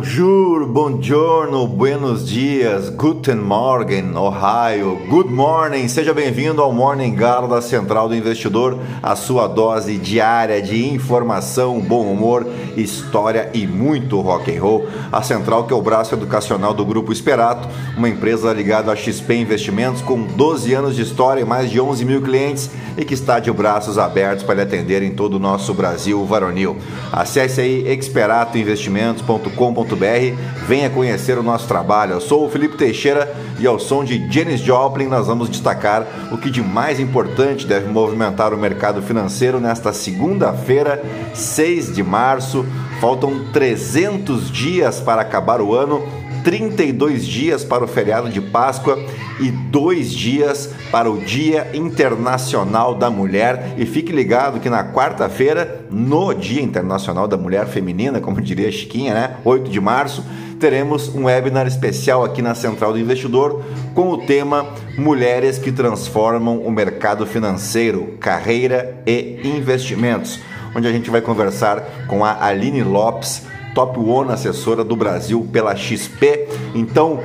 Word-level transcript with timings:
bonjour, 0.00 0.49
buongiorno, 0.70 1.66
buenos 1.66 2.28
dias, 2.28 2.90
guten 2.90 3.38
morgen, 3.38 4.16
Ohio, 4.16 5.00
good 5.08 5.28
morning. 5.28 5.88
Seja 5.88 6.14
bem-vindo 6.14 6.62
ao 6.62 6.72
Morning 6.72 7.12
Galo 7.12 7.48
da 7.48 7.60
Central 7.60 8.08
do 8.08 8.14
Investidor, 8.14 8.78
a 9.02 9.16
sua 9.16 9.48
dose 9.48 9.98
diária 9.98 10.62
de 10.62 10.88
informação, 10.88 11.80
bom 11.80 12.06
humor, 12.06 12.46
história 12.76 13.50
e 13.52 13.66
muito 13.66 14.20
rock 14.20 14.56
and 14.56 14.62
roll. 14.62 14.86
A 15.10 15.20
Central 15.22 15.64
que 15.64 15.72
é 15.72 15.76
o 15.76 15.82
braço 15.82 16.14
educacional 16.14 16.72
do 16.72 16.84
Grupo 16.84 17.12
Esperato, 17.12 17.68
uma 17.96 18.08
empresa 18.08 18.52
ligada 18.52 18.92
a 18.92 18.96
XP 18.96 19.34
Investimentos 19.34 20.02
com 20.02 20.22
12 20.22 20.72
anos 20.72 20.94
de 20.94 21.02
história 21.02 21.40
e 21.40 21.44
mais 21.44 21.68
de 21.68 21.80
11 21.80 22.04
mil 22.04 22.22
clientes 22.22 22.70
e 22.96 23.04
que 23.04 23.14
está 23.14 23.40
de 23.40 23.50
braços 23.50 23.98
abertos 23.98 24.44
para 24.44 24.54
lhe 24.56 24.62
atender 24.62 25.02
em 25.02 25.10
todo 25.10 25.34
o 25.34 25.38
nosso 25.38 25.74
Brasil 25.74 26.24
varonil. 26.24 26.76
Acesse 27.12 27.60
aí 27.60 27.92
experatoinvestimentos.com.br, 27.92 30.59
venha 30.66 30.90
conhecer 30.90 31.38
o 31.38 31.42
nosso 31.42 31.66
trabalho. 31.66 32.12
Eu 32.12 32.20
sou 32.20 32.46
o 32.46 32.50
Felipe 32.50 32.76
Teixeira 32.76 33.32
e 33.58 33.66
ao 33.66 33.78
som 33.78 34.04
de 34.04 34.30
Janis 34.30 34.60
Joplin 34.60 35.06
nós 35.06 35.26
vamos 35.26 35.48
destacar 35.48 36.06
o 36.30 36.38
que 36.38 36.50
de 36.50 36.62
mais 36.62 37.00
importante 37.00 37.66
deve 37.66 37.88
movimentar 37.88 38.54
o 38.54 38.58
mercado 38.58 39.02
financeiro 39.02 39.60
nesta 39.60 39.92
segunda-feira, 39.92 41.02
6 41.34 41.94
de 41.94 42.02
março. 42.02 42.64
Faltam 43.00 43.46
300 43.52 44.50
dias 44.50 45.00
para 45.00 45.22
acabar 45.22 45.60
o 45.60 45.74
ano 45.74 46.02
32 46.42 47.26
dias 47.26 47.64
para 47.64 47.84
o 47.84 47.88
feriado 47.88 48.28
de 48.28 48.40
Páscoa 48.40 48.98
e 49.38 49.50
dois 49.50 50.12
dias 50.12 50.70
para 50.90 51.10
o 51.10 51.18
Dia 51.18 51.70
Internacional 51.74 52.94
da 52.94 53.10
Mulher. 53.10 53.74
E 53.76 53.86
fique 53.86 54.12
ligado 54.12 54.60
que 54.60 54.70
na 54.70 54.84
quarta-feira, 54.92 55.84
no 55.90 56.32
Dia 56.34 56.62
Internacional 56.62 57.28
da 57.28 57.36
Mulher 57.36 57.66
Feminina, 57.66 58.20
como 58.20 58.40
diria 58.40 58.70
Chiquinha, 58.70 59.14
né? 59.14 59.36
8 59.44 59.70
de 59.70 59.80
março, 59.80 60.24
teremos 60.60 61.08
um 61.08 61.24
webinar 61.24 61.66
especial 61.66 62.22
aqui 62.22 62.42
na 62.42 62.54
Central 62.54 62.92
do 62.92 62.98
Investidor 62.98 63.64
com 63.94 64.10
o 64.10 64.18
tema 64.18 64.74
Mulheres 64.96 65.58
que 65.58 65.72
Transformam 65.72 66.58
o 66.58 66.70
Mercado 66.70 67.26
Financeiro, 67.26 68.18
Carreira 68.20 69.02
e 69.06 69.40
Investimentos, 69.42 70.38
onde 70.76 70.86
a 70.86 70.92
gente 70.92 71.10
vai 71.10 71.22
conversar 71.22 72.06
com 72.06 72.22
a 72.22 72.44
Aline 72.44 72.82
Lopes 72.82 73.42
Top 73.74 73.98
One 73.98 74.32
assessora 74.32 74.84
do 74.84 74.94
Brasil 74.94 75.48
pela 75.50 75.74
XP. 75.74 76.46
Então, 76.74 77.20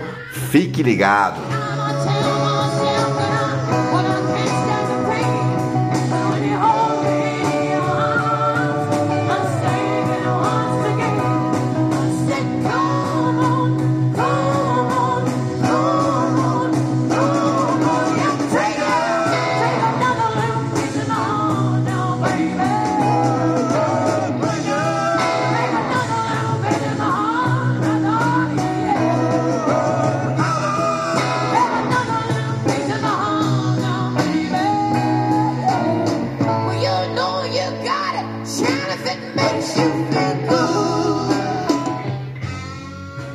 fique 0.49 0.81
ligado. 0.81 1.74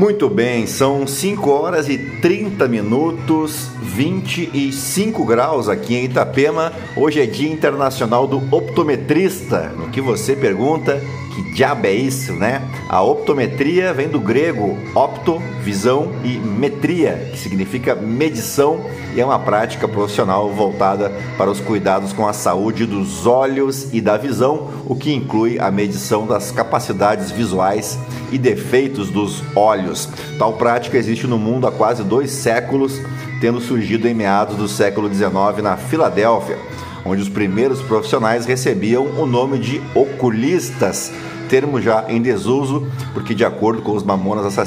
Muito 0.01 0.31
bem, 0.31 0.67
são 0.67 1.07
5 1.07 1.51
horas 1.51 1.87
e 1.87 1.99
30 1.99 2.67
minutos, 2.67 3.69
25 3.83 5.27
graus 5.27 5.69
aqui 5.69 5.95
em 5.95 6.07
Itapema. 6.07 6.73
Hoje 6.97 7.21
é 7.21 7.27
Dia 7.27 7.53
Internacional 7.53 8.27
do 8.27 8.39
Optometrista. 8.51 9.69
No 9.77 9.91
que 9.91 10.01
você 10.01 10.35
pergunta, 10.35 11.03
que 11.35 11.53
diabo 11.53 11.87
é 11.87 11.93
isso, 11.93 12.33
né? 12.33 12.63
A 12.89 13.03
optometria 13.03 13.93
vem 13.95 14.09
do 14.09 14.21
grego 14.21 14.77
opto, 14.95 15.41
visão, 15.63 16.13
e 16.25 16.39
metria, 16.39 17.31
que 17.33 17.39
significa 17.39 17.95
medição 17.95 18.85
e 19.15 19.21
é 19.21 19.25
uma 19.25 19.39
prática 19.39 19.89
profissional 19.89 20.49
voltada 20.51 21.13
para 21.37 21.51
os 21.51 21.61
cuidados 21.61 22.13
com 22.13 22.27
a 22.27 22.33
saúde 22.33 22.87
dos 22.87 23.27
olhos 23.27 23.93
e 23.93 24.01
da 24.01 24.17
visão, 24.17 24.71
o 24.87 24.95
que 24.95 25.13
inclui 25.13 25.59
a 25.59 25.71
medição 25.71 26.27
das 26.27 26.51
capacidades 26.53 27.31
visuais 27.31 27.99
e 28.31 28.39
defeitos 28.39 29.11
dos 29.11 29.43
olhos. 29.57 30.09
Tal 30.39 30.53
prática 30.55 30.97
existe 30.97 31.27
no 31.27 31.39
mundo 31.39 31.67
há 31.67 31.73
quase 31.73 32.05
dois 32.05 32.31
séculos, 32.31 33.01
tendo 33.41 33.61
surgido 33.61 34.07
em 34.07 34.15
meados 34.15 34.57
do 34.57 34.69
século 34.69 35.13
XIX 35.13 35.63
na 35.63 35.77
Filadélfia, 35.77 36.59
onde 37.05 37.23
os 37.23 37.29
primeiros 37.29 37.81
profissionais 37.83 38.47
recebiam 38.47 39.05
o 39.05 39.27
nome 39.27 39.59
de 39.59 39.81
oculistas, 39.95 41.13
termo 41.49 41.81
já 41.81 42.05
em 42.09 42.21
desuso, 42.21 42.87
porque 43.13 43.35
de 43.35 43.45
acordo 43.45 43.83
com 43.83 43.93
os 43.93 44.03
mamonas 44.03 44.59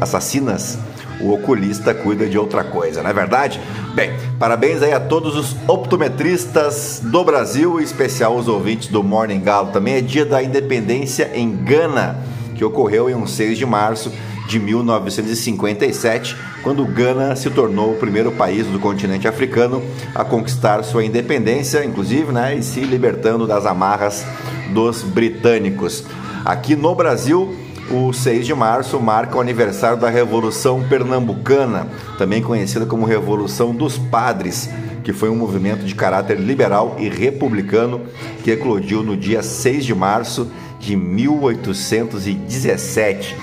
assassinas, 0.00 0.78
o 1.20 1.32
oculista 1.32 1.94
cuida 1.94 2.26
de 2.26 2.38
outra 2.38 2.64
coisa, 2.64 3.02
não 3.02 3.10
é 3.10 3.12
verdade? 3.12 3.60
Bem, 3.94 4.12
parabéns 4.38 4.82
aí 4.82 4.92
a 4.92 5.00
todos 5.00 5.36
os 5.36 5.56
optometristas 5.68 7.00
do 7.02 7.22
Brasil, 7.24 7.80
em 7.80 7.84
especial 7.84 8.36
os 8.36 8.48
ouvintes 8.48 8.88
do 8.88 9.02
Morning 9.02 9.40
Galo. 9.40 9.70
Também 9.72 9.94
é 9.94 10.00
dia 10.00 10.24
da 10.24 10.42
independência 10.42 11.30
em 11.34 11.54
Gana 11.54 12.18
que 12.54 12.64
ocorreu 12.64 13.10
em 13.10 13.14
um 13.14 13.26
6 13.26 13.58
de 13.58 13.66
março 13.66 14.12
de 14.46 14.58
1957, 14.58 16.36
quando 16.62 16.84
Gana 16.84 17.34
se 17.36 17.48
tornou 17.50 17.92
o 17.92 17.96
primeiro 17.96 18.32
país 18.32 18.66
do 18.66 18.78
continente 18.78 19.26
africano 19.26 19.82
a 20.14 20.22
conquistar 20.24 20.82
sua 20.82 21.04
independência, 21.04 21.84
inclusive, 21.84 22.32
né, 22.32 22.56
e 22.56 22.62
se 22.62 22.80
libertando 22.80 23.46
das 23.46 23.66
amarras 23.66 24.24
dos 24.72 25.02
britânicos. 25.02 26.04
Aqui 26.44 26.76
no 26.76 26.94
Brasil, 26.94 27.56
o 27.90 28.12
6 28.12 28.46
de 28.46 28.54
março 28.54 29.00
marca 29.00 29.36
o 29.36 29.40
aniversário 29.40 29.98
da 29.98 30.10
Revolução 30.10 30.86
Pernambucana, 30.88 31.88
também 32.18 32.42
conhecida 32.42 32.86
como 32.86 33.06
Revolução 33.06 33.74
dos 33.74 33.98
Padres, 33.98 34.70
que 35.02 35.12
foi 35.12 35.28
um 35.28 35.36
movimento 35.36 35.84
de 35.84 35.94
caráter 35.94 36.38
liberal 36.38 36.96
e 36.98 37.08
republicano 37.08 38.02
que 38.42 38.50
eclodiu 38.50 39.02
no 39.02 39.16
dia 39.16 39.42
6 39.42 39.84
de 39.84 39.94
março 39.94 40.50
de 40.80 40.96
1817. 40.96 43.36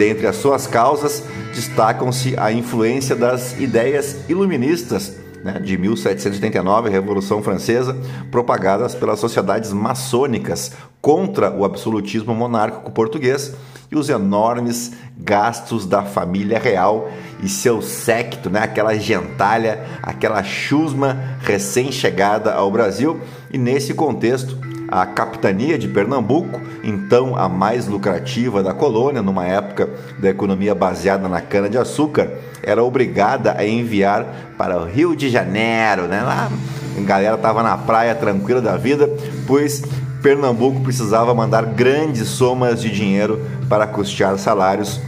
Dentre 0.00 0.26
as 0.26 0.36
suas 0.36 0.66
causas, 0.66 1.22
destacam-se 1.54 2.34
a 2.38 2.50
influência 2.50 3.14
das 3.14 3.60
ideias 3.60 4.16
iluministas 4.30 5.14
né, 5.44 5.58
de 5.58 5.76
1789, 5.76 6.88
Revolução 6.88 7.42
Francesa, 7.42 7.94
propagadas 8.30 8.94
pelas 8.94 9.20
sociedades 9.20 9.74
maçônicas 9.74 10.72
contra 11.02 11.54
o 11.54 11.66
absolutismo 11.66 12.34
monárquico 12.34 12.90
português 12.92 13.52
e 13.92 13.96
os 13.96 14.08
enormes 14.08 14.92
gastos 15.18 15.84
da 15.84 16.02
família 16.02 16.58
real 16.58 17.10
e 17.42 17.48
seu 17.50 17.82
séquito, 17.82 18.48
né, 18.48 18.60
aquela 18.60 18.94
gentalha, 18.94 19.84
aquela 20.02 20.42
chusma 20.42 21.36
recém-chegada 21.42 22.54
ao 22.54 22.70
Brasil. 22.70 23.20
E 23.52 23.58
nesse 23.58 23.92
contexto, 23.92 24.56
a 24.90 25.06
capitania 25.06 25.78
de 25.78 25.86
Pernambuco, 25.86 26.60
então 26.82 27.36
a 27.36 27.48
mais 27.48 27.86
lucrativa 27.86 28.62
da 28.62 28.74
colônia, 28.74 29.22
numa 29.22 29.46
época 29.46 29.88
da 30.18 30.28
economia 30.28 30.74
baseada 30.74 31.28
na 31.28 31.40
cana-de-açúcar, 31.40 32.28
era 32.62 32.82
obrigada 32.82 33.54
a 33.56 33.66
enviar 33.66 34.26
para 34.58 34.78
o 34.78 34.84
Rio 34.84 35.14
de 35.14 35.30
Janeiro, 35.30 36.02
né? 36.08 36.22
Lá 36.22 36.50
a 36.96 37.00
galera 37.02 37.36
estava 37.36 37.62
na 37.62 37.78
praia 37.78 38.14
tranquila 38.14 38.60
da 38.60 38.76
vida, 38.76 39.08
pois 39.46 39.82
Pernambuco 40.22 40.80
precisava 40.80 41.32
mandar 41.34 41.64
grandes 41.64 42.28
somas 42.28 42.80
de 42.80 42.90
dinheiro 42.90 43.40
para 43.68 43.86
custear 43.86 44.36
salários, 44.38 45.00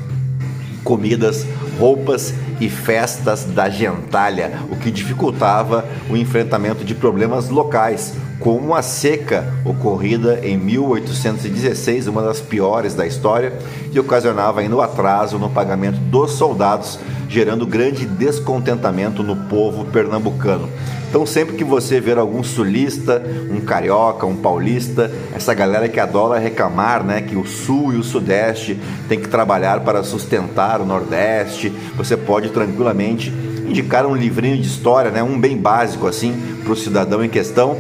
comidas, 0.85 1.47
roupas 1.79 2.33
e 2.61 2.69
festas 2.69 3.45
da 3.45 3.69
gentalha, 3.69 4.53
o 4.71 4.77
que 4.77 4.91
dificultava 4.91 5.85
o 6.09 6.17
enfrentamento 6.17 6.85
de 6.85 6.95
problemas 6.95 7.49
locais, 7.49 8.15
como 8.43 8.75
a 8.75 8.83
seca 8.83 9.47
ocorrida 9.65 10.41
em 10.43 10.57
1816, 10.57 12.09
uma 12.09 12.23
das 12.23 12.41
piores 12.41 12.93
da 12.93 13.07
história, 13.07 13.53
e 13.93 14.01
ocasionava 14.01 14.61
ainda 14.61 14.75
o 14.75 14.83
atraso 14.83 15.39
no 15.39 15.49
pagamento 15.49 15.99
dos 15.99 16.33
soldados, 16.33 16.99
gerando 17.29 17.65
grande 17.65 18.05
descontentamento 18.05 19.23
no 19.23 19.37
povo 19.37 19.85
pernambucano. 19.85 20.69
Então, 21.09 21.25
sempre 21.25 21.57
que 21.57 21.63
você 21.63 22.01
ver 22.01 22.19
algum 22.19 22.43
sulista, 22.43 23.23
um 23.51 23.61
carioca, 23.61 24.27
um 24.27 24.35
paulista, 24.35 25.13
essa 25.35 25.55
galera 25.55 25.89
que 25.89 26.01
adora 26.01 26.41
reclamar, 26.41 27.05
né, 27.05 27.21
que 27.21 27.37
o 27.37 27.47
sul 27.47 27.93
e 27.93 27.97
o 27.97 28.03
sudeste 28.03 28.77
tem 29.09 29.21
que 29.21 29.29
trabalhar 29.29 29.81
para 29.81 30.03
sustentar 30.03 30.81
o 30.81 30.87
nordeste, 30.87 31.71
você 31.97 32.17
pode 32.17 32.49
tranquilamente 32.49 33.31
indicar 33.69 34.05
um 34.05 34.17
livrinho 34.17 34.57
de 34.57 34.67
história, 34.67 35.11
né, 35.11 35.23
um 35.23 35.39
bem 35.39 35.57
básico 35.57 36.09
assim, 36.09 36.35
para 36.65 36.73
o 36.73 36.77
cidadão 36.77 37.23
em 37.23 37.29
questão 37.29 37.77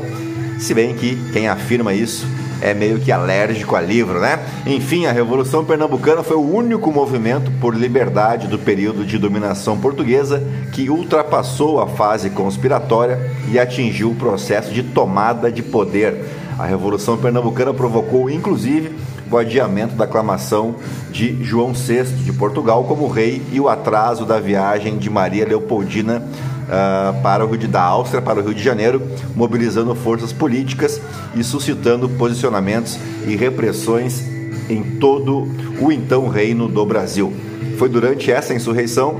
se 0.62 0.74
bem 0.74 0.94
que 0.94 1.16
quem 1.32 1.48
afirma 1.48 1.92
isso 1.92 2.24
é 2.60 2.72
meio 2.72 3.00
que 3.00 3.10
alérgico 3.10 3.74
a 3.74 3.80
livro, 3.80 4.20
né? 4.20 4.38
Enfim, 4.64 5.06
a 5.06 5.12
Revolução 5.12 5.64
Pernambucana 5.64 6.22
foi 6.22 6.36
o 6.36 6.54
único 6.54 6.92
movimento 6.92 7.50
por 7.60 7.74
liberdade 7.74 8.46
do 8.46 8.56
período 8.56 9.04
de 9.04 9.18
dominação 9.18 9.76
portuguesa 9.76 10.40
que 10.70 10.88
ultrapassou 10.88 11.80
a 11.80 11.88
fase 11.88 12.30
conspiratória 12.30 13.18
e 13.50 13.58
atingiu 13.58 14.12
o 14.12 14.14
processo 14.14 14.72
de 14.72 14.84
tomada 14.84 15.50
de 15.50 15.64
poder. 15.64 16.24
A 16.56 16.64
Revolução 16.64 17.18
Pernambucana 17.18 17.74
provocou, 17.74 18.30
inclusive, 18.30 18.94
o 19.28 19.36
adiamento 19.36 19.96
da 19.96 20.04
aclamação 20.04 20.76
de 21.10 21.42
João 21.42 21.72
VI 21.72 22.04
de 22.04 22.32
Portugal 22.32 22.84
como 22.84 23.08
rei 23.08 23.42
e 23.50 23.58
o 23.58 23.68
atraso 23.68 24.24
da 24.24 24.38
viagem 24.38 24.98
de 24.98 25.10
Maria 25.10 25.44
Leopoldina 25.44 26.22
uh, 26.62 27.20
para 27.22 27.44
o 27.44 27.48
Rio 27.48 27.58
de, 27.58 27.66
da 27.66 27.82
Áustria 27.82 28.22
para 28.22 28.40
o 28.40 28.42
Rio 28.42 28.54
de 28.54 28.62
Janeiro, 28.62 29.02
mobilizando 29.34 29.94
forças 29.94 30.32
políticas 30.32 31.00
e 31.34 31.42
suscitando 31.42 32.08
posicionamentos 32.08 32.98
e 33.26 33.34
repressões 33.36 34.22
em 34.68 34.82
todo 34.82 35.48
o 35.80 35.92
então 35.92 36.28
reino 36.28 36.68
do 36.68 36.84
Brasil. 36.86 37.32
Foi 37.78 37.88
durante 37.88 38.30
essa 38.30 38.54
insurreição 38.54 39.18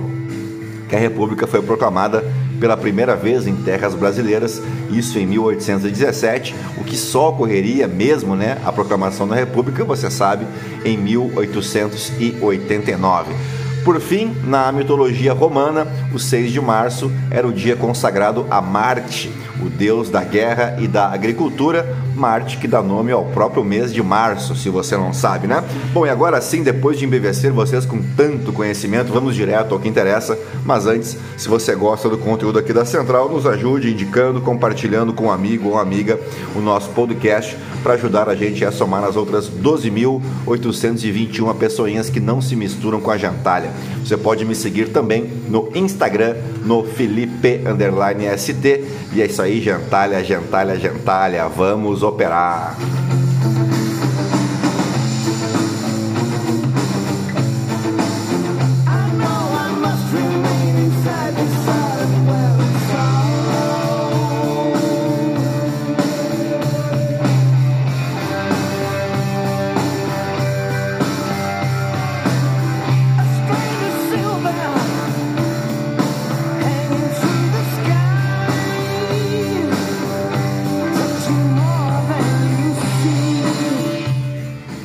que 0.89 0.97
a 0.97 0.99
República 0.99 1.47
foi 1.47 1.63
proclamada 1.63 2.25
pela 2.61 2.77
primeira 2.77 3.17
vez 3.17 3.49
em 3.49 3.57
terras 3.57 3.95
brasileiras, 3.95 4.63
isso 4.91 5.19
em 5.19 5.27
1817, 5.27 6.55
o 6.79 6.85
que 6.85 6.97
só 6.97 7.31
ocorreria 7.31 7.89
mesmo, 7.89 8.37
né, 8.37 8.59
a 8.65 8.71
proclamação 8.71 9.27
da 9.27 9.35
República, 9.35 9.83
você 9.85 10.09
sabe, 10.09 10.47
em 10.85 10.97
1889. 10.97 13.35
Por 13.85 14.01
fim, 14.01 14.33
na 14.45 14.71
mitologia 14.71 15.33
romana, 15.33 15.89
o 16.15 16.19
6 16.19 16.53
de 16.53 16.61
março 16.61 17.11
era 17.31 17.47
o 17.47 17.53
dia 17.53 17.75
consagrado 17.75 18.47
a 18.49 18.63
Marte, 18.63 19.29
o 19.61 19.69
deus 19.69 20.09
da 20.09 20.23
guerra 20.23 20.77
e 20.79 20.87
da 20.87 21.09
agricultura, 21.13 21.97
Marte 22.15 22.59
que 22.59 22.69
dá 22.69 22.83
nome 22.83 23.13
ao 23.13 23.25
próprio 23.27 23.65
mês 23.65 23.93
de 23.93 24.03
março, 24.03 24.55
se 24.55 24.69
você 24.69 24.97
não 24.97 25.13
sabe, 25.13 25.47
né? 25.47 25.63
Bom, 25.93 26.07
e 26.07 26.11
agora 26.11 26.41
sim, 26.41 26.63
depois 26.63 26.99
de 26.99 27.05
embevecer 27.05 27.53
vocês 27.53 27.87
com 27.87 28.03
tanto 28.17 28.53
conhecimento, 28.53 29.13
vamos 29.13 29.35
direto 29.35 29.75
ao 29.75 29.81
que 29.81 29.89
interessa. 29.89 30.39
Mas 30.65 30.87
antes, 30.87 31.17
se 31.37 31.49
você 31.49 31.75
gosta 31.75 32.09
do 32.09 32.19
conteúdo 32.19 32.59
aqui 32.59 32.73
da 32.73 32.85
Central, 32.85 33.29
nos 33.29 33.47
ajude 33.47 33.93
indicando, 33.93 34.41
compartilhando 34.41 35.13
com 35.13 35.25
um 35.25 35.31
amigo 35.31 35.71
ou 35.71 35.79
amiga 35.79 36.19
o 36.55 36.61
nosso 36.61 36.91
podcast 36.91 37.57
para 37.83 37.95
ajudar 37.95 38.29
a 38.29 38.35
gente 38.35 38.65
a 38.65 38.71
somar 38.71 39.01
nas 39.01 39.17
outras 39.17 39.51
12.821 39.51 41.55
pessoinhas 41.57 42.09
que 42.09 42.21
não 42.21 42.41
se 42.41 42.55
misturam 42.55 43.01
com 43.01 43.11
a 43.11 43.17
gentalha. 43.17 43.71
Você 44.05 44.17
pode 44.17 44.45
me 44.45 44.55
seguir 44.55 44.91
também 44.91 45.25
no 45.49 45.71
Instagram, 45.75 46.37
no 46.65 46.85
Felipe_ST. 46.85 48.85
E 49.13 49.21
é 49.21 49.27
isso 49.27 49.43
aí, 49.43 49.61
gentalha, 49.61 50.23
gentalha, 50.23 50.79
gentalha. 50.79 51.49
Vamos 51.49 52.02
operar. 52.03 52.75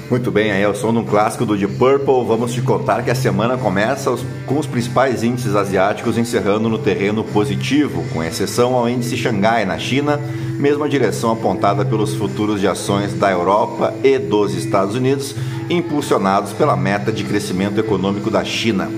Muito 0.09 0.31
bem, 0.31 0.53
aí 0.53 0.61
é 0.61 0.69
o 0.69 0.73
som 0.73 0.93
de 0.93 0.99
um 0.99 1.03
clássico 1.03 1.45
do 1.45 1.57
Deep 1.57 1.73
Purple. 1.73 2.23
Vamos 2.25 2.53
te 2.53 2.61
contar 2.61 3.03
que 3.03 3.11
a 3.11 3.15
semana 3.15 3.57
começa 3.57 4.15
com 4.45 4.57
os 4.57 4.65
principais 4.65 5.21
índices 5.21 5.53
asiáticos 5.53 6.17
encerrando 6.17 6.69
no 6.69 6.79
terreno 6.79 7.25
positivo, 7.25 8.05
com 8.13 8.23
exceção 8.23 8.73
ao 8.73 8.87
índice 8.87 9.17
Xangai 9.17 9.65
na 9.65 9.77
China, 9.77 10.17
mesma 10.57 10.87
direção 10.87 11.33
apontada 11.33 11.83
pelos 11.83 12.15
futuros 12.15 12.61
de 12.61 12.69
ações 12.69 13.13
da 13.15 13.29
Europa 13.29 13.93
e 14.01 14.17
dos 14.17 14.53
Estados 14.53 14.95
Unidos, 14.95 15.35
impulsionados 15.69 16.53
pela 16.53 16.77
meta 16.77 17.11
de 17.11 17.25
crescimento 17.25 17.77
econômico 17.77 18.31
da 18.31 18.45
China. 18.45 18.89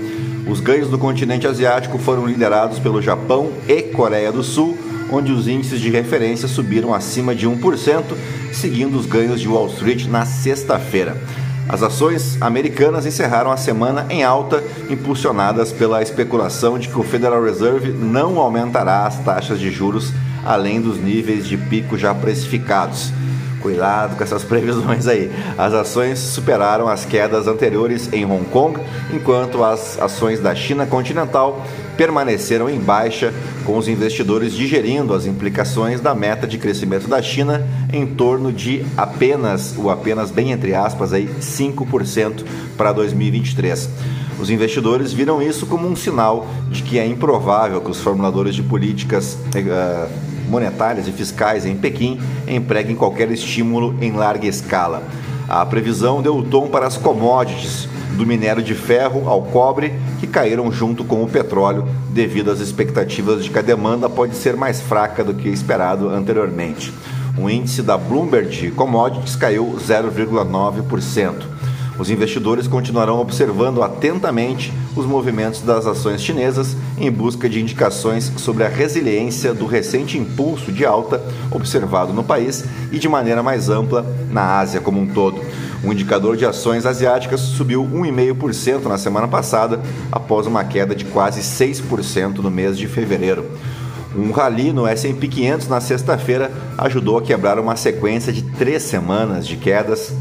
Os 0.48 0.60
ganhos 0.60 0.88
do 0.88 0.98
continente 0.98 1.44
asiático 1.44 1.98
foram 1.98 2.24
liderados 2.24 2.78
pelo 2.78 3.02
Japão 3.02 3.50
e 3.66 3.82
Coreia 3.82 4.30
do 4.30 4.44
Sul 4.44 4.78
onde 5.10 5.32
os 5.32 5.48
índices 5.48 5.80
de 5.80 5.90
referência 5.90 6.48
subiram 6.48 6.94
acima 6.94 7.34
de 7.34 7.48
1%, 7.48 8.02
seguindo 8.52 8.98
os 8.98 9.06
ganhos 9.06 9.40
de 9.40 9.48
Wall 9.48 9.68
Street 9.68 10.06
na 10.06 10.24
sexta-feira. 10.24 11.16
As 11.68 11.82
ações 11.82 12.36
americanas 12.40 13.06
encerraram 13.06 13.52
a 13.52 13.56
semana 13.56 14.06
em 14.10 14.24
alta, 14.24 14.62
impulsionadas 14.88 15.72
pela 15.72 16.02
especulação 16.02 16.78
de 16.78 16.88
que 16.88 16.98
o 16.98 17.04
Federal 17.04 17.44
Reserve 17.44 17.92
não 17.92 18.38
aumentará 18.38 19.06
as 19.06 19.18
taxas 19.20 19.60
de 19.60 19.70
juros 19.70 20.12
além 20.44 20.80
dos 20.80 20.98
níveis 20.98 21.46
de 21.46 21.56
pico 21.56 21.96
já 21.96 22.14
precificados. 22.14 23.12
Cuidado 23.60 24.16
com 24.16 24.24
essas 24.24 24.42
previsões 24.44 25.06
aí. 25.06 25.30
As 25.56 25.72
ações 25.74 26.18
superaram 26.18 26.88
as 26.88 27.04
quedas 27.04 27.46
anteriores 27.46 28.12
em 28.12 28.24
Hong 28.24 28.44
Kong, 28.46 28.80
enquanto 29.12 29.62
as 29.62 30.00
ações 30.00 30.40
da 30.40 30.54
China 30.54 30.86
continental 30.86 31.64
permaneceram 32.00 32.70
em 32.70 32.80
baixa, 32.80 33.30
com 33.62 33.76
os 33.76 33.86
investidores 33.86 34.54
digerindo 34.54 35.12
as 35.12 35.26
implicações 35.26 36.00
da 36.00 36.14
meta 36.14 36.46
de 36.46 36.56
crescimento 36.56 37.06
da 37.06 37.20
China 37.20 37.68
em 37.92 38.06
torno 38.06 38.50
de 38.50 38.86
apenas, 38.96 39.74
o 39.76 39.90
apenas 39.90 40.30
bem 40.30 40.50
entre 40.50 40.74
aspas, 40.74 41.12
aí 41.12 41.28
5% 41.38 42.42
para 42.74 42.90
2023. 42.92 43.90
Os 44.40 44.48
investidores 44.48 45.12
viram 45.12 45.42
isso 45.42 45.66
como 45.66 45.86
um 45.86 45.94
sinal 45.94 46.48
de 46.70 46.82
que 46.82 46.98
é 46.98 47.06
improvável 47.06 47.82
que 47.82 47.90
os 47.90 48.00
formuladores 48.00 48.54
de 48.54 48.62
políticas 48.62 49.34
uh, 49.34 50.10
monetárias 50.48 51.06
e 51.06 51.12
fiscais 51.12 51.66
em 51.66 51.76
Pequim 51.76 52.18
empreguem 52.48 52.96
qualquer 52.96 53.30
estímulo 53.30 53.94
em 54.00 54.12
larga 54.12 54.46
escala. 54.46 55.02
A 55.50 55.66
previsão 55.66 56.22
deu 56.22 56.36
o 56.36 56.44
tom 56.44 56.68
para 56.68 56.86
as 56.86 56.96
commodities, 56.96 57.88
do 58.16 58.24
minério 58.24 58.62
de 58.62 58.72
ferro 58.72 59.28
ao 59.28 59.42
cobre, 59.42 59.92
que 60.20 60.26
caíram 60.28 60.70
junto 60.70 61.02
com 61.02 61.24
o 61.24 61.28
petróleo, 61.28 61.88
devido 62.10 62.52
às 62.52 62.60
expectativas 62.60 63.42
de 63.42 63.50
que 63.50 63.58
a 63.58 63.62
demanda 63.62 64.08
pode 64.08 64.36
ser 64.36 64.54
mais 64.54 64.80
fraca 64.80 65.24
do 65.24 65.34
que 65.34 65.48
esperado 65.48 66.08
anteriormente. 66.08 66.94
O 67.36 67.50
índice 67.50 67.82
da 67.82 67.98
Bloomberg 67.98 68.70
Commodities 68.70 69.34
caiu 69.34 69.74
0,9%. 69.76 71.59
Os 72.00 72.08
investidores 72.08 72.66
continuarão 72.66 73.20
observando 73.20 73.82
atentamente 73.82 74.72
os 74.96 75.04
movimentos 75.04 75.60
das 75.60 75.84
ações 75.84 76.22
chinesas 76.22 76.74
em 76.96 77.10
busca 77.12 77.46
de 77.46 77.60
indicações 77.60 78.32
sobre 78.38 78.64
a 78.64 78.68
resiliência 78.70 79.52
do 79.52 79.66
recente 79.66 80.16
impulso 80.16 80.72
de 80.72 80.86
alta 80.86 81.22
observado 81.50 82.14
no 82.14 82.24
país 82.24 82.64
e 82.90 82.98
de 82.98 83.06
maneira 83.06 83.42
mais 83.42 83.68
ampla 83.68 84.06
na 84.30 84.60
Ásia 84.60 84.80
como 84.80 84.98
um 84.98 85.08
todo. 85.08 85.42
O 85.84 85.92
indicador 85.92 86.38
de 86.38 86.46
ações 86.46 86.86
asiáticas 86.86 87.40
subiu 87.40 87.84
1,5% 87.84 88.84
na 88.84 88.96
semana 88.96 89.28
passada, 89.28 89.78
após 90.10 90.46
uma 90.46 90.64
queda 90.64 90.94
de 90.94 91.04
quase 91.04 91.42
6% 91.42 92.38
no 92.38 92.50
mês 92.50 92.78
de 92.78 92.88
fevereiro. 92.88 93.44
Um 94.16 94.30
rally 94.30 94.72
no 94.72 94.86
S&P 94.86 95.28
500 95.28 95.68
na 95.68 95.82
sexta-feira 95.82 96.50
ajudou 96.78 97.18
a 97.18 97.22
quebrar 97.22 97.58
uma 97.58 97.76
sequência 97.76 98.32
de 98.32 98.42
três 98.42 98.84
semanas 98.84 99.46
de 99.46 99.58
quedas 99.58 100.14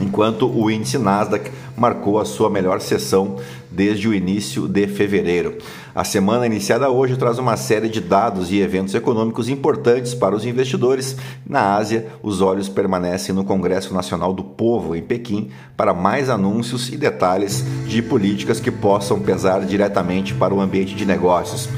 enquanto 0.00 0.48
o 0.48 0.70
índice 0.70 0.98
Nasdaq 0.98 1.50
marcou 1.76 2.18
a 2.18 2.24
sua 2.24 2.48
melhor 2.48 2.80
sessão 2.80 3.36
desde 3.70 4.08
o 4.08 4.14
início 4.14 4.68
de 4.68 4.86
fevereiro. 4.86 5.58
A 5.94 6.04
semana 6.04 6.46
iniciada 6.46 6.90
hoje 6.90 7.16
traz 7.16 7.38
uma 7.38 7.56
série 7.56 7.88
de 7.88 8.00
dados 8.00 8.50
e 8.50 8.60
eventos 8.60 8.94
econômicos 8.94 9.48
importantes 9.48 10.14
para 10.14 10.34
os 10.34 10.44
investidores. 10.44 11.16
Na 11.46 11.74
Ásia, 11.74 12.06
os 12.22 12.40
olhos 12.40 12.68
permanecem 12.68 13.34
no 13.34 13.44
Congresso 13.44 13.92
Nacional 13.92 14.32
do 14.32 14.44
Povo, 14.44 14.94
em 14.94 15.02
Pequim, 15.02 15.50
para 15.76 15.92
mais 15.92 16.30
anúncios 16.30 16.88
e 16.88 16.96
detalhes 16.96 17.64
de 17.86 18.00
políticas 18.02 18.60
que 18.60 18.70
possam 18.70 19.20
pesar 19.20 19.64
diretamente 19.64 20.34
para 20.34 20.54
o 20.54 20.60
ambiente 20.60 20.94
de 20.94 21.04
negócios. 21.04 21.68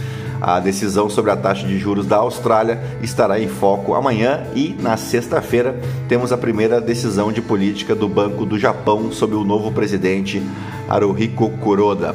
A 0.40 0.60
decisão 0.60 1.08
sobre 1.08 1.30
a 1.30 1.36
taxa 1.36 1.66
de 1.66 1.78
juros 1.78 2.06
da 2.06 2.16
Austrália 2.16 2.80
estará 3.02 3.40
em 3.40 3.48
foco 3.48 3.94
amanhã 3.94 4.44
e 4.54 4.76
na 4.80 4.96
sexta-feira 4.96 5.78
temos 6.08 6.30
a 6.32 6.36
primeira 6.36 6.80
decisão 6.80 7.32
de 7.32 7.40
política 7.40 7.94
do 7.94 8.08
Banco 8.08 8.44
do 8.44 8.58
Japão 8.58 9.10
sob 9.10 9.34
o 9.34 9.44
novo 9.44 9.72
presidente 9.72 10.42
Haruhiko 10.88 11.50
Kuroda. 11.58 12.14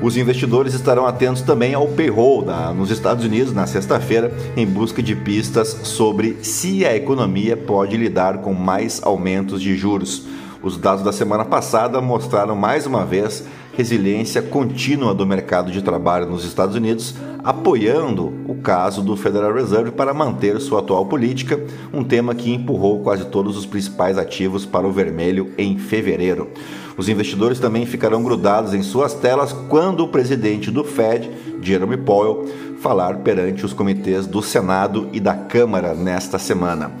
Os 0.00 0.16
investidores 0.16 0.74
estarão 0.74 1.06
atentos 1.06 1.42
também 1.42 1.72
ao 1.72 1.88
payroll 1.88 2.42
da, 2.42 2.72
nos 2.72 2.90
Estados 2.90 3.24
Unidos 3.24 3.52
na 3.52 3.66
sexta-feira, 3.66 4.32
em 4.56 4.66
busca 4.66 5.02
de 5.02 5.16
pistas 5.16 5.68
sobre 5.84 6.36
se 6.42 6.84
a 6.84 6.94
economia 6.94 7.56
pode 7.56 7.96
lidar 7.96 8.38
com 8.38 8.52
mais 8.52 9.00
aumentos 9.02 9.60
de 9.60 9.74
juros. 9.74 10.24
Os 10.62 10.76
dados 10.76 11.02
da 11.02 11.12
semana 11.12 11.44
passada 11.44 12.00
mostraram 12.00 12.54
mais 12.54 12.86
uma 12.86 13.06
vez 13.06 13.44
resiliência 13.76 14.40
contínua 14.40 15.14
do 15.14 15.26
mercado 15.26 15.70
de 15.70 15.82
trabalho 15.82 16.26
nos 16.26 16.46
Estados 16.46 16.74
Unidos, 16.74 17.14
apoiando 17.44 18.32
o 18.48 18.54
caso 18.54 19.02
do 19.02 19.14
Federal 19.16 19.52
Reserve 19.52 19.90
para 19.90 20.14
manter 20.14 20.58
sua 20.62 20.80
atual 20.80 21.04
política, 21.04 21.62
um 21.92 22.02
tema 22.02 22.34
que 22.34 22.50
empurrou 22.50 23.00
quase 23.00 23.26
todos 23.26 23.54
os 23.54 23.66
principais 23.66 24.16
ativos 24.16 24.64
para 24.64 24.86
o 24.86 24.92
vermelho 24.92 25.52
em 25.58 25.76
fevereiro. 25.76 26.48
Os 26.96 27.10
investidores 27.10 27.60
também 27.60 27.84
ficarão 27.84 28.22
grudados 28.22 28.72
em 28.72 28.82
suas 28.82 29.12
telas 29.12 29.52
quando 29.68 30.04
o 30.04 30.08
presidente 30.08 30.70
do 30.70 30.82
Fed, 30.82 31.30
Jerome 31.60 31.98
Powell, 31.98 32.46
falar 32.80 33.18
perante 33.18 33.66
os 33.66 33.74
comitês 33.74 34.26
do 34.26 34.40
Senado 34.40 35.08
e 35.12 35.20
da 35.20 35.34
Câmara 35.34 35.92
nesta 35.92 36.38
semana. 36.38 36.92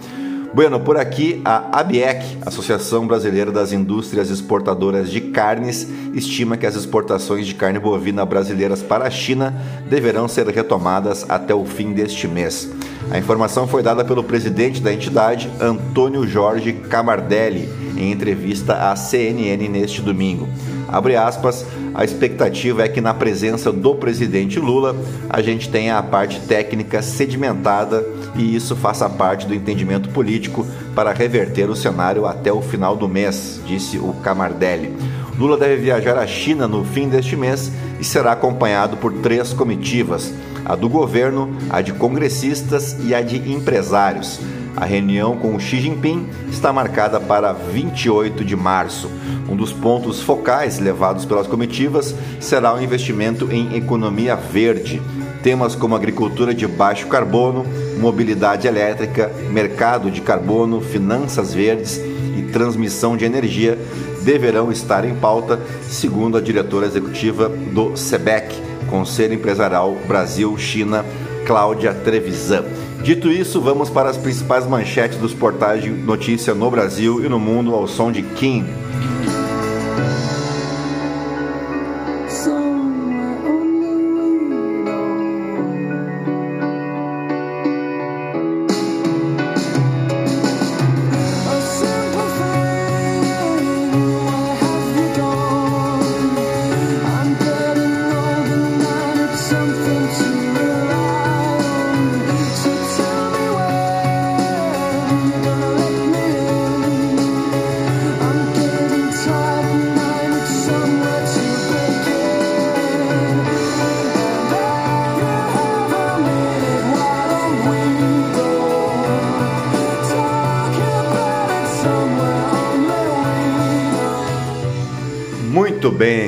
Bueno, 0.56 0.80
por 0.80 0.96
aqui 0.96 1.42
a 1.44 1.80
ABEC, 1.80 2.38
Associação 2.46 3.06
Brasileira 3.06 3.52
das 3.52 3.72
Indústrias 3.72 4.30
Exportadoras 4.30 5.10
de 5.10 5.20
Carnes, 5.20 5.86
estima 6.14 6.56
que 6.56 6.64
as 6.64 6.74
exportações 6.74 7.46
de 7.46 7.54
carne 7.54 7.78
bovina 7.78 8.24
brasileiras 8.24 8.80
para 8.80 9.06
a 9.06 9.10
China 9.10 9.54
deverão 9.86 10.26
ser 10.26 10.46
retomadas 10.48 11.26
até 11.28 11.54
o 11.54 11.66
fim 11.66 11.92
deste 11.92 12.26
mês. 12.26 12.70
A 13.10 13.18
informação 13.18 13.68
foi 13.68 13.82
dada 13.82 14.02
pelo 14.02 14.24
presidente 14.24 14.80
da 14.80 14.90
entidade, 14.90 15.50
Antônio 15.60 16.26
Jorge 16.26 16.72
Camardelli, 16.72 17.68
em 17.94 18.10
entrevista 18.10 18.90
à 18.90 18.96
CNN 18.96 19.68
neste 19.68 20.00
domingo. 20.00 20.48
Abre 20.88 21.16
aspas, 21.16 21.64
a 21.94 22.04
expectativa 22.04 22.84
é 22.84 22.88
que 22.88 23.00
na 23.00 23.12
presença 23.12 23.72
do 23.72 23.94
presidente 23.94 24.58
Lula 24.58 24.96
a 25.28 25.42
gente 25.42 25.68
tenha 25.68 25.98
a 25.98 26.02
parte 26.02 26.40
técnica 26.40 27.02
sedimentada 27.02 28.04
e 28.36 28.54
isso 28.54 28.76
faça 28.76 29.08
parte 29.08 29.46
do 29.46 29.54
entendimento 29.54 30.08
político 30.10 30.66
para 30.94 31.12
reverter 31.12 31.68
o 31.68 31.76
cenário 31.76 32.26
até 32.26 32.52
o 32.52 32.62
final 32.62 32.96
do 32.96 33.08
mês, 33.08 33.60
disse 33.66 33.98
o 33.98 34.12
Camardelli. 34.22 34.94
Lula 35.38 35.58
deve 35.58 35.76
viajar 35.76 36.16
à 36.16 36.26
China 36.26 36.66
no 36.66 36.82
fim 36.82 37.08
deste 37.08 37.36
mês 37.36 37.70
e 38.00 38.04
será 38.04 38.32
acompanhado 38.32 38.96
por 38.96 39.12
três 39.12 39.52
comitivas: 39.52 40.32
a 40.64 40.74
do 40.74 40.88
governo, 40.88 41.54
a 41.68 41.82
de 41.82 41.92
congressistas 41.92 42.96
e 43.04 43.14
a 43.14 43.20
de 43.20 43.52
empresários. 43.52 44.40
A 44.74 44.84
reunião 44.84 45.36
com 45.36 45.58
Xi 45.58 45.80
Jinping 45.80 46.28
está 46.50 46.70
marcada 46.72 47.18
para 47.18 47.52
28 47.52 48.44
de 48.44 48.54
março. 48.54 49.10
Um 49.48 49.56
dos 49.56 49.72
pontos 49.72 50.20
focais 50.20 50.78
levados 50.78 51.24
pelas 51.24 51.46
comitivas 51.46 52.14
será 52.40 52.74
o 52.74 52.82
investimento 52.82 53.50
em 53.50 53.74
economia 53.76 54.36
verde. 54.36 55.00
Temas 55.42 55.74
como 55.74 55.94
agricultura 55.94 56.54
de 56.54 56.66
baixo 56.66 57.06
carbono, 57.06 57.64
mobilidade 57.98 58.66
elétrica, 58.66 59.30
mercado 59.50 60.10
de 60.10 60.20
carbono, 60.20 60.80
finanças 60.80 61.54
verdes 61.54 61.98
e 62.36 62.42
transmissão 62.52 63.16
de 63.16 63.24
energia 63.24 63.78
deverão 64.26 64.72
estar 64.72 65.04
em 65.04 65.14
pauta, 65.14 65.60
segundo 65.88 66.36
a 66.36 66.40
diretora 66.40 66.84
executiva 66.84 67.48
do 67.48 67.96
SEBEC, 67.96 68.60
Conselho 68.90 69.34
Empresarial 69.34 69.96
Brasil-China, 70.08 71.04
Cláudia 71.46 71.94
Trevisan. 71.94 72.64
Dito 73.04 73.30
isso, 73.30 73.60
vamos 73.60 73.88
para 73.88 74.10
as 74.10 74.16
principais 74.16 74.66
manchetes 74.66 75.16
dos 75.16 75.32
portais 75.32 75.84
de 75.84 75.90
notícia 75.90 76.52
no 76.54 76.68
Brasil 76.68 77.24
e 77.24 77.28
no 77.28 77.38
mundo 77.38 77.72
ao 77.72 77.86
som 77.86 78.10
de 78.10 78.20
Kim. 78.20 78.66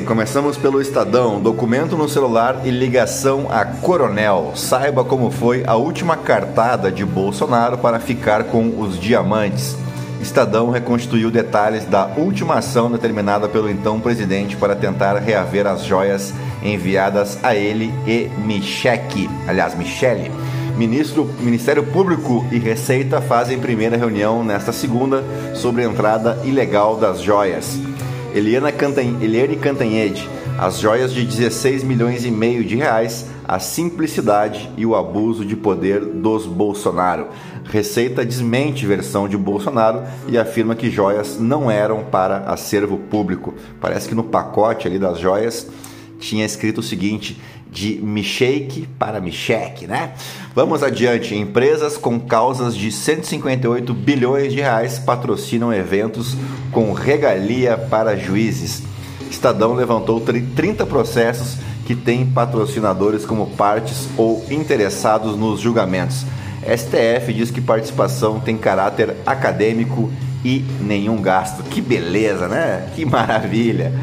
Começamos 0.09 0.57
pelo 0.57 0.81
Estadão. 0.81 1.39
Documento 1.39 1.95
no 1.95 2.09
celular 2.09 2.61
e 2.65 2.71
ligação 2.71 3.45
a 3.47 3.63
Coronel. 3.63 4.53
Saiba 4.55 5.05
como 5.05 5.29
foi 5.29 5.63
a 5.67 5.75
última 5.75 6.17
cartada 6.17 6.91
de 6.91 7.05
Bolsonaro 7.05 7.77
para 7.77 7.99
ficar 7.99 8.45
com 8.45 8.79
os 8.81 8.99
diamantes. 8.99 9.77
Estadão 10.19 10.71
reconstituiu 10.71 11.29
detalhes 11.29 11.85
da 11.85 12.07
última 12.17 12.55
ação 12.55 12.89
determinada 12.89 13.47
pelo 13.47 13.69
então 13.69 13.99
presidente 13.99 14.57
para 14.57 14.75
tentar 14.75 15.15
reaver 15.19 15.67
as 15.67 15.83
joias 15.83 16.33
enviadas 16.63 17.37
a 17.43 17.55
ele 17.55 17.93
e 18.07 18.31
Michele, 18.43 19.29
aliás, 19.47 19.77
Michele. 19.77 20.31
Ministro, 20.75 21.29
Ministério 21.39 21.83
Público 21.83 22.43
e 22.51 22.57
Receita 22.57 23.21
fazem 23.21 23.59
primeira 23.59 23.95
reunião 23.95 24.43
nesta 24.43 24.71
segunda 24.71 25.23
sobre 25.53 25.83
a 25.83 25.85
entrada 25.85 26.41
ilegal 26.43 26.97
das 26.97 27.21
joias. 27.21 27.77
Eliana 28.33 28.71
Cantan... 28.71 29.21
Eliane 29.21 29.55
Cantanhede, 29.55 30.29
as 30.57 30.79
joias 30.79 31.13
de 31.13 31.25
16 31.25 31.83
milhões 31.83 32.25
e 32.25 32.31
meio 32.31 32.63
de 32.63 32.75
reais, 32.75 33.25
a 33.47 33.59
simplicidade 33.59 34.69
e 34.77 34.85
o 34.85 34.95
abuso 34.95 35.43
de 35.43 35.55
poder 35.55 36.01
dos 36.05 36.45
Bolsonaro. 36.45 37.27
Receita 37.65 38.23
desmente 38.23 38.85
versão 38.85 39.27
de 39.27 39.35
Bolsonaro 39.35 40.03
e 40.27 40.37
afirma 40.37 40.75
que 40.75 40.91
joias 40.91 41.39
não 41.39 41.71
eram 41.71 42.03
para 42.03 42.39
acervo 42.39 42.97
público. 42.97 43.55
Parece 43.81 44.07
que 44.07 44.15
no 44.15 44.23
pacote 44.23 44.87
ali 44.87 44.99
das 44.99 45.19
joias 45.19 45.67
tinha 46.19 46.45
escrito 46.45 46.79
o 46.79 46.83
seguinte: 46.83 47.41
de 47.71 47.99
Micheke 48.01 48.87
para 48.97 49.21
Michek, 49.21 49.85
né? 49.85 50.13
Vamos 50.55 50.81
adiante. 50.81 51.35
Empresas 51.35 51.97
com 51.97 52.19
causas 52.19 52.75
de 52.75 52.91
158 52.91 53.93
bilhões 53.93 54.51
de 54.51 54.59
reais 54.59 54.97
patrocinam 54.97 55.71
eventos 55.73 56.35
com 56.71 56.91
regalia 56.93 57.77
para 57.77 58.17
juízes. 58.17 58.83
Estadão 59.29 59.73
levantou 59.73 60.19
30 60.19 60.85
processos 60.87 61.57
que 61.85 61.95
têm 61.95 62.25
patrocinadores 62.25 63.25
como 63.25 63.47
partes 63.51 64.07
ou 64.17 64.43
interessados 64.49 65.35
nos 65.35 65.59
julgamentos. 65.59 66.25
STF 66.63 67.33
diz 67.33 67.51
que 67.51 67.61
participação 67.61 68.39
tem 68.39 68.57
caráter 68.57 69.15
acadêmico 69.25 70.11
e 70.43 70.63
nenhum 70.81 71.21
gasto. 71.21 71.63
Que 71.63 71.81
beleza, 71.81 72.47
né? 72.47 72.89
Que 72.95 73.05
maravilha! 73.05 73.93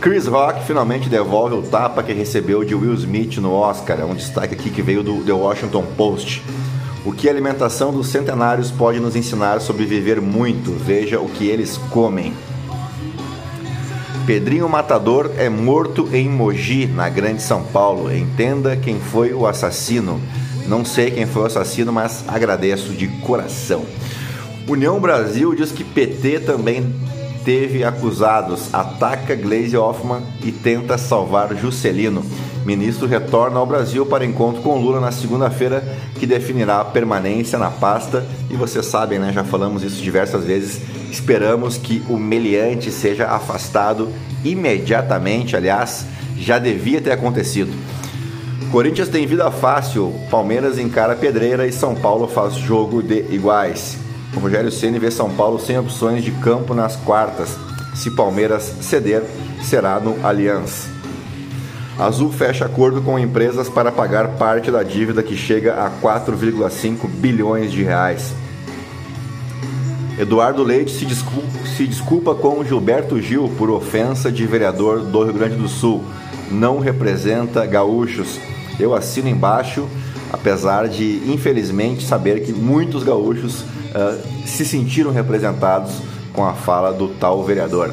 Chris 0.00 0.28
Rock 0.28 0.64
finalmente 0.64 1.08
devolve 1.08 1.56
o 1.56 1.62
tapa 1.62 2.04
que 2.04 2.12
recebeu 2.12 2.62
de 2.64 2.72
Will 2.72 2.94
Smith 2.94 3.38
no 3.38 3.52
Oscar. 3.52 3.98
É 3.98 4.04
um 4.04 4.14
destaque 4.14 4.54
aqui 4.54 4.70
que 4.70 4.80
veio 4.80 5.02
do 5.02 5.24
The 5.24 5.32
Washington 5.32 5.84
Post. 5.96 6.40
O 7.04 7.12
que 7.12 7.28
a 7.28 7.32
alimentação 7.32 7.92
dos 7.92 8.06
centenários 8.06 8.70
pode 8.70 9.00
nos 9.00 9.16
ensinar 9.16 9.60
sobre 9.60 9.84
viver 9.84 10.20
muito? 10.20 10.70
Veja 10.72 11.18
o 11.18 11.28
que 11.28 11.48
eles 11.48 11.76
comem. 11.90 12.32
Pedrinho 14.24 14.68
Matador 14.68 15.32
é 15.36 15.48
morto 15.48 16.08
em 16.12 16.28
Mogi, 16.28 16.86
na 16.86 17.08
Grande 17.08 17.42
São 17.42 17.64
Paulo. 17.64 18.14
Entenda 18.14 18.76
quem 18.76 19.00
foi 19.00 19.32
o 19.32 19.48
assassino. 19.48 20.20
Não 20.68 20.84
sei 20.84 21.10
quem 21.10 21.26
foi 21.26 21.42
o 21.42 21.46
assassino, 21.46 21.92
mas 21.92 22.24
agradeço 22.28 22.92
de 22.92 23.08
coração. 23.22 23.84
União 24.68 25.00
Brasil 25.00 25.54
diz 25.56 25.72
que 25.72 25.82
PT 25.82 26.40
também 26.40 26.94
teve 27.48 27.82
acusados, 27.82 28.68
ataca 28.74 29.34
Glaze 29.34 29.74
Hoffman 29.74 30.20
e 30.44 30.52
tenta 30.52 30.98
salvar 30.98 31.56
Juscelino. 31.56 32.22
Ministro 32.62 33.06
retorna 33.06 33.58
ao 33.58 33.64
Brasil 33.64 34.04
para 34.04 34.22
encontro 34.22 34.60
com 34.60 34.78
Lula 34.78 35.00
na 35.00 35.10
segunda-feira, 35.10 35.82
que 36.16 36.26
definirá 36.26 36.82
a 36.82 36.84
permanência 36.84 37.58
na 37.58 37.70
pasta. 37.70 38.22
E 38.50 38.54
vocês 38.54 38.84
sabem, 38.84 39.18
né? 39.18 39.32
Já 39.32 39.44
falamos 39.44 39.82
isso 39.82 40.02
diversas 40.02 40.44
vezes. 40.44 40.82
Esperamos 41.10 41.78
que 41.78 42.02
o 42.10 42.18
meliante 42.18 42.90
seja 42.90 43.28
afastado 43.28 44.12
imediatamente. 44.44 45.56
Aliás, 45.56 46.04
já 46.36 46.58
devia 46.58 47.00
ter 47.00 47.12
acontecido. 47.12 47.72
Corinthians 48.70 49.08
tem 49.08 49.26
vida 49.26 49.50
fácil, 49.50 50.12
Palmeiras 50.30 50.78
encara 50.78 51.16
pedreira 51.16 51.66
e 51.66 51.72
São 51.72 51.94
Paulo 51.94 52.28
faz 52.28 52.56
jogo 52.56 53.02
de 53.02 53.20
iguais. 53.30 54.07
O 54.36 54.40
Rogério 54.40 54.70
Ceni 54.70 54.98
vê 54.98 55.10
São 55.10 55.30
Paulo 55.30 55.58
sem 55.58 55.78
opções 55.78 56.22
de 56.22 56.30
campo 56.32 56.74
nas 56.74 56.96
quartas. 56.96 57.56
Se 57.94 58.10
Palmeiras 58.10 58.62
ceder, 58.80 59.22
será 59.62 59.98
no 59.98 60.24
Allianz. 60.24 60.88
Azul 61.98 62.30
fecha 62.30 62.64
acordo 62.64 63.02
com 63.02 63.18
empresas 63.18 63.68
para 63.68 63.90
pagar 63.90 64.36
parte 64.36 64.70
da 64.70 64.84
dívida 64.84 65.20
que 65.22 65.36
chega 65.36 65.84
a 65.84 65.90
4,5 65.90 67.08
bilhões 67.08 67.72
de 67.72 67.82
reais. 67.82 68.32
Eduardo 70.16 70.62
Leite 70.62 70.92
se 70.92 71.04
desculpa, 71.04 71.48
se 71.76 71.86
desculpa 71.86 72.34
com 72.34 72.64
Gilberto 72.64 73.20
Gil 73.20 73.50
por 73.58 73.70
ofensa 73.70 74.30
de 74.30 74.46
vereador 74.46 75.00
do 75.00 75.24
Rio 75.24 75.32
Grande 75.32 75.56
do 75.56 75.68
Sul. 75.68 76.04
Não 76.50 76.78
representa 76.78 77.66
gaúchos. 77.66 78.38
Eu 78.78 78.94
assino 78.94 79.28
embaixo, 79.28 79.88
apesar 80.32 80.88
de, 80.88 81.22
infelizmente, 81.26 82.04
saber 82.04 82.44
que 82.44 82.52
muitos 82.52 83.02
gaúchos 83.02 83.64
uh, 83.94 84.46
se 84.46 84.64
sentiram 84.64 85.10
representados 85.10 85.92
com 86.32 86.44
a 86.44 86.52
fala 86.52 86.92
do 86.92 87.08
tal 87.08 87.42
vereador. 87.44 87.92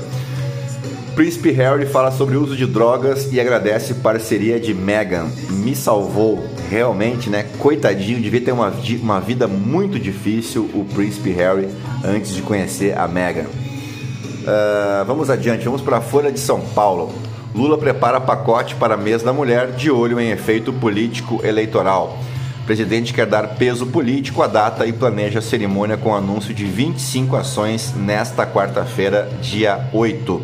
Príncipe 1.15 1.49
Harry 1.51 1.85
fala 1.85 2.11
sobre 2.11 2.35
o 2.35 2.43
uso 2.43 2.57
de 2.57 2.65
drogas 2.65 3.31
e 3.31 3.39
agradece 3.39 3.93
parceria 3.95 4.59
de 4.59 4.73
Meghan. 4.73 5.27
Me 5.49 5.73
salvou. 5.73 6.43
Realmente, 6.69 7.29
né? 7.29 7.45
Coitadinho, 7.57 8.19
devia 8.19 8.41
ter 8.41 8.51
uma, 8.51 8.73
uma 9.01 9.21
vida 9.21 9.47
muito 9.47 9.97
difícil 9.97 10.69
o 10.73 10.83
Príncipe 10.83 11.31
Harry 11.31 11.69
antes 12.03 12.33
de 12.33 12.41
conhecer 12.41 12.97
a 12.97 13.07
Meghan. 13.07 13.45
Uh, 13.45 15.05
vamos 15.07 15.29
adiante, 15.29 15.63
vamos 15.63 15.81
para 15.81 15.97
a 15.97 16.01
Folha 16.01 16.31
de 16.31 16.39
São 16.39 16.59
Paulo. 16.59 17.13
Lula 17.55 17.77
prepara 17.77 18.19
pacote 18.19 18.75
para 18.75 18.97
mês 18.97 19.23
da 19.23 19.31
mulher 19.31 19.71
de 19.71 19.89
olho 19.89 20.19
em 20.19 20.31
efeito 20.31 20.73
político 20.73 21.39
eleitoral. 21.45 22.17
O 22.65 22.73
presidente 22.75 23.13
quer 23.13 23.27
dar 23.27 23.49
peso 23.49 23.85
político 23.85 24.41
à 24.41 24.47
data 24.47 24.87
e 24.87 24.91
planeja 24.91 25.37
a 25.37 25.41
cerimônia 25.41 25.97
com 25.97 26.15
anúncio 26.15 26.51
de 26.51 26.65
25 26.65 27.35
ações 27.35 27.93
nesta 27.95 28.43
quarta-feira, 28.43 29.29
dia 29.39 29.87
8. 29.93 30.43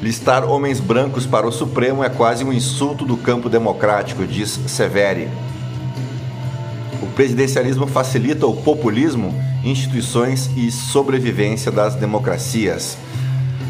Listar 0.00 0.44
homens 0.44 0.78
brancos 0.78 1.26
para 1.26 1.44
o 1.44 1.50
Supremo 1.50 2.04
é 2.04 2.08
quase 2.08 2.44
um 2.44 2.52
insulto 2.52 3.04
do 3.04 3.16
campo 3.16 3.48
democrático, 3.48 4.24
diz 4.24 4.50
Severi. 4.68 5.28
O 7.02 7.08
presidencialismo 7.08 7.88
facilita 7.88 8.46
o 8.46 8.54
populismo, 8.54 9.34
instituições 9.64 10.48
e 10.56 10.70
sobrevivência 10.70 11.72
das 11.72 11.96
democracias. 11.96 12.96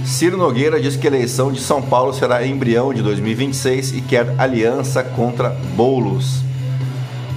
Ciro 0.05 0.37
Nogueira 0.37 0.79
diz 0.79 0.95
que 0.95 1.07
a 1.07 1.11
eleição 1.11 1.51
de 1.51 1.59
São 1.59 1.81
Paulo 1.81 2.13
será 2.13 2.47
embrião 2.47 2.93
de 2.93 3.01
2026 3.01 3.95
e 3.95 4.03
quer 4.03 4.35
aliança 4.39 5.03
contra 5.03 5.49
bolos. 5.75 6.52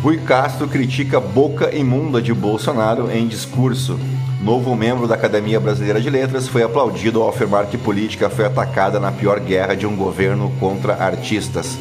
Rui 0.05 0.17
Castro 0.17 0.67
critica 0.67 1.19
boca 1.19 1.75
imunda 1.75 2.21
de 2.21 2.31
Bolsonaro 2.31 3.09
em 3.11 3.27
discurso. 3.27 3.99
Novo 4.39 4.75
membro 4.75 5.07
da 5.07 5.15
Academia 5.15 5.59
Brasileira 5.59 5.99
de 5.99 6.11
Letras 6.11 6.47
foi 6.47 6.61
aplaudido 6.61 7.23
ao 7.23 7.29
afirmar 7.29 7.65
que 7.65 7.75
política 7.75 8.29
foi 8.29 8.45
atacada 8.45 8.99
na 8.99 9.11
pior 9.11 9.39
guerra 9.39 9.73
de 9.73 9.87
um 9.87 9.95
governo 9.95 10.53
contra 10.59 10.93
artistas. 10.93 11.75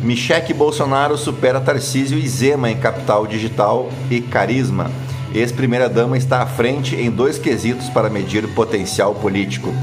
Michele 0.00 0.54
Bolsonaro 0.54 1.18
supera 1.18 1.60
Tarcísio 1.60 2.16
e 2.16 2.28
Zema 2.28 2.70
em 2.70 2.76
capital 2.76 3.26
digital 3.26 3.90
e 4.08 4.20
carisma. 4.20 4.88
Ex-primeira-dama 5.34 6.16
está 6.16 6.42
à 6.42 6.46
frente 6.46 6.94
em 6.94 7.10
dois 7.10 7.36
quesitos 7.36 7.88
para 7.88 8.08
medir 8.08 8.46
potencial 8.54 9.12
político. 9.16 9.74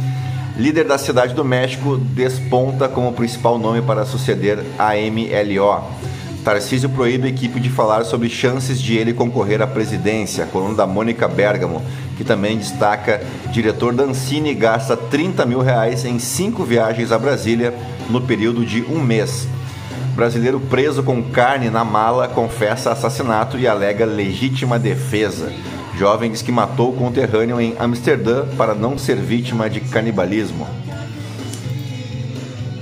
Líder 0.55 0.85
da 0.85 0.97
Cidade 0.97 1.33
do 1.33 1.43
México 1.43 1.97
desponta 1.97 2.87
como 2.87 3.11
principal 3.11 3.59
nome 3.59 3.81
para 3.81 4.05
suceder 4.05 4.63
a 4.79 4.93
MLO. 4.93 6.06
Tarcísio 6.47 6.87
proíbe 6.87 7.27
a 7.27 7.29
equipe 7.29 7.59
de 7.59 7.69
falar 7.69 8.05
sobre 8.05 8.29
chances 8.29 8.81
de 8.81 8.95
ele 8.95 9.13
concorrer 9.13 9.61
à 9.61 9.67
presidência. 9.67 10.45
Coluna 10.45 10.75
da 10.75 10.87
Mônica 10.87 11.27
Bergamo, 11.27 11.83
que 12.15 12.23
também 12.23 12.57
destaca: 12.57 13.21
diretor 13.51 13.93
Dancini 13.93 14.53
gasta 14.53 14.95
30 14.95 15.45
mil 15.45 15.59
reais 15.59 16.05
em 16.05 16.17
cinco 16.19 16.63
viagens 16.63 17.11
a 17.11 17.19
Brasília 17.19 17.73
no 18.09 18.21
período 18.21 18.65
de 18.65 18.81
um 18.83 19.01
mês. 19.01 19.45
Brasileiro 20.15 20.57
preso 20.57 21.03
com 21.03 21.21
carne 21.21 21.69
na 21.69 21.83
mala 21.83 22.29
confessa 22.29 22.93
assassinato 22.93 23.57
e 23.57 23.67
alega 23.67 24.05
legítima 24.05 24.79
defesa. 24.79 25.51
Jovem 25.97 26.31
diz 26.31 26.41
que 26.41 26.49
matou 26.49 26.91
o 26.91 26.95
conterrâneo 26.95 27.59
em 27.59 27.75
Amsterdã 27.77 28.45
para 28.57 28.73
não 28.73 28.97
ser 28.97 29.17
vítima 29.17 29.69
de 29.69 29.81
canibalismo. 29.81 30.65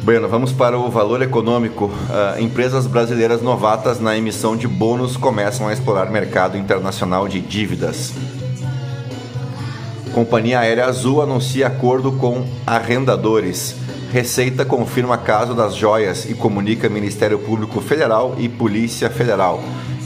Bueno, 0.05 0.29
vamos 0.29 0.51
para 0.51 0.77
o 0.77 0.91
valor 0.91 1.23
econômico. 1.23 1.85
Uh, 1.85 2.39
empresas 2.39 2.85
brasileiras 2.85 3.41
novatas 3.41 3.99
na 3.99 4.15
emissão 4.15 4.55
de 4.55 4.67
bônus 4.67 5.17
começam 5.17 5.67
a 5.67 5.73
explorar 5.73 6.11
mercado 6.11 6.55
internacional 6.55 7.27
de 7.27 7.41
dívidas. 7.41 8.13
Companhia 10.13 10.59
Aérea 10.59 10.85
Azul 10.85 11.23
anuncia 11.23 11.65
acordo 11.65 12.11
com 12.11 12.45
arrendadores. 12.67 13.75
Receita 14.11 14.63
confirma 14.63 15.17
caso 15.17 15.55
das 15.55 15.75
joias 15.75 16.29
e 16.29 16.35
comunica 16.35 16.87
Ministério 16.87 17.39
Público 17.39 17.81
Federal 17.81 18.35
e 18.37 18.47
Polícia 18.47 19.09
Federal. 19.09 19.59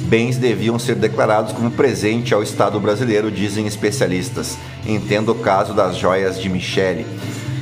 Bens 0.03 0.37
deviam 0.37 0.79
ser 0.79 0.95
declarados 0.95 1.51
como 1.51 1.71
presente 1.71 2.33
ao 2.33 2.41
Estado 2.41 2.79
brasileiro, 2.79 3.29
dizem 3.29 3.67
especialistas. 3.67 4.57
Entenda 4.85 5.33
o 5.33 5.35
caso 5.35 5.73
das 5.73 5.97
joias 5.97 6.39
de 6.39 6.47
Michele. 6.47 7.05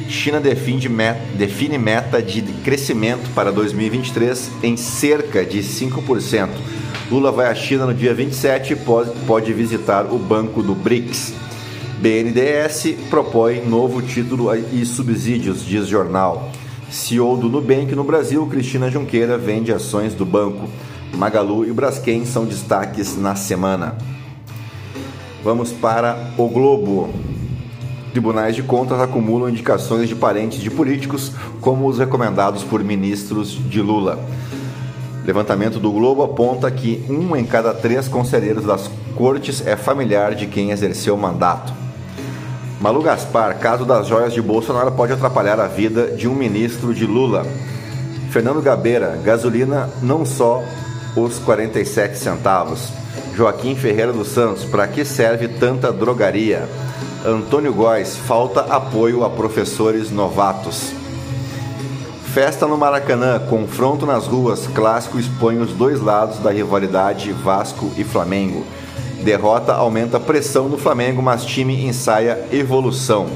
China 0.09 0.39
define 0.39 0.87
meta, 0.87 1.19
define 1.35 1.77
meta 1.77 2.21
de 2.21 2.41
crescimento 2.41 3.29
para 3.35 3.51
2023 3.51 4.51
em 4.63 4.77
cerca 4.77 5.45
de 5.45 5.59
5%. 5.59 6.49
Lula 7.11 7.31
vai 7.31 7.47
à 7.47 7.55
China 7.55 7.85
no 7.85 7.93
dia 7.93 8.13
27 8.13 8.73
e 8.73 8.75
pode, 8.75 9.11
pode 9.25 9.53
visitar 9.53 10.05
o 10.05 10.17
banco 10.17 10.63
do 10.63 10.73
BRICS. 10.73 11.33
BNDES 11.99 12.95
propõe 13.09 13.65
novo 13.65 14.01
título 14.01 14.53
e 14.55 14.85
subsídios, 14.85 15.65
diz 15.65 15.87
jornal. 15.87 16.51
CEO 16.89 17.35
do 17.35 17.49
Nubank 17.49 17.93
no 17.95 18.03
Brasil, 18.03 18.45
Cristina 18.47 18.89
Junqueira, 18.89 19.37
vende 19.37 19.73
ações 19.73 20.13
do 20.13 20.25
banco. 20.25 20.69
Magalu 21.13 21.65
e 21.65 21.73
Braskem 21.73 22.25
são 22.25 22.45
destaques 22.45 23.17
na 23.17 23.35
semana. 23.35 23.97
Vamos 25.43 25.71
para 25.71 26.31
o 26.37 26.47
Globo. 26.47 27.09
Tribunais 28.17 28.55
de 28.55 28.63
Contas 28.63 28.99
acumulam 28.99 29.47
indicações 29.47 30.09
de 30.09 30.15
parentes 30.15 30.59
de 30.59 30.71
políticos, 30.71 31.31
como 31.61 31.85
os 31.85 31.99
recomendados 31.99 32.63
por 32.63 32.83
ministros 32.83 33.51
de 33.51 33.79
Lula. 33.79 34.17
Levantamento 35.23 35.79
do 35.79 35.91
Globo 35.91 36.23
aponta 36.23 36.71
que 36.71 37.05
um 37.07 37.35
em 37.35 37.45
cada 37.45 37.75
três 37.75 38.07
conselheiros 38.07 38.65
das 38.65 38.89
cortes 39.15 39.63
é 39.67 39.75
familiar 39.75 40.33
de 40.33 40.47
quem 40.47 40.71
exerceu 40.71 41.13
o 41.13 41.17
mandato. 41.17 41.71
Malu 42.81 43.03
Gaspar, 43.03 43.59
caso 43.59 43.85
das 43.85 44.07
joias 44.07 44.33
de 44.33 44.41
Bolsonaro 44.41 44.93
pode 44.93 45.13
atrapalhar 45.13 45.59
a 45.59 45.67
vida 45.67 46.07
de 46.07 46.27
um 46.27 46.33
ministro 46.33 46.95
de 46.95 47.05
Lula. 47.05 47.45
Fernando 48.31 48.63
Gabeira, 48.63 49.21
gasolina 49.23 49.91
não 50.01 50.25
só 50.25 50.63
os 51.15 51.37
47 51.37 52.17
centavos. 52.17 52.89
Joaquim 53.35 53.75
Ferreira 53.75 54.11
dos 54.11 54.29
Santos, 54.29 54.65
para 54.65 54.87
que 54.87 55.05
serve 55.05 55.47
tanta 55.47 55.93
drogaria? 55.93 56.67
Antônio 57.27 57.73
Góes, 57.73 58.15
falta 58.15 58.61
apoio 58.61 59.25
a 59.25 59.29
professores 59.29 60.09
novatos. 60.09 60.93
Festa 62.33 62.65
no 62.65 62.77
Maracanã, 62.77 63.37
confronto 63.37 64.05
nas 64.05 64.25
ruas, 64.25 64.65
clássico 64.67 65.19
expõe 65.19 65.57
os 65.57 65.73
dois 65.73 65.99
lados 65.99 66.39
da 66.39 66.51
rivalidade 66.51 67.33
Vasco 67.33 67.91
e 67.97 68.05
Flamengo. 68.05 68.65
Derrota 69.25 69.73
aumenta 69.73 70.15
a 70.15 70.21
pressão 70.21 70.69
no 70.69 70.77
Flamengo, 70.77 71.21
mas 71.21 71.43
time 71.43 71.85
ensaia 71.85 72.47
evolução. 72.49 73.27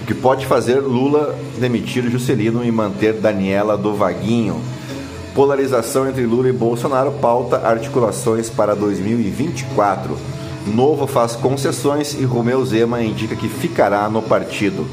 O 0.00 0.06
que 0.06 0.14
pode 0.14 0.46
fazer 0.46 0.78
Lula 0.78 1.36
demitir 1.58 2.08
Juscelino 2.08 2.64
e 2.64 2.70
manter 2.70 3.14
Daniela 3.14 3.76
do 3.76 3.96
Vaguinho? 3.96 4.60
Polarização 5.34 6.08
entre 6.08 6.24
Lula 6.24 6.48
e 6.48 6.52
Bolsonaro 6.52 7.10
pauta 7.20 7.66
articulações 7.66 8.48
para 8.48 8.76
2024. 8.76 10.41
Novo 10.66 11.06
faz 11.06 11.34
concessões 11.34 12.14
e 12.14 12.24
Romeu 12.24 12.64
Zema 12.64 13.02
indica 13.02 13.34
que 13.34 13.48
ficará 13.48 14.08
no 14.08 14.22
partido. 14.22 14.86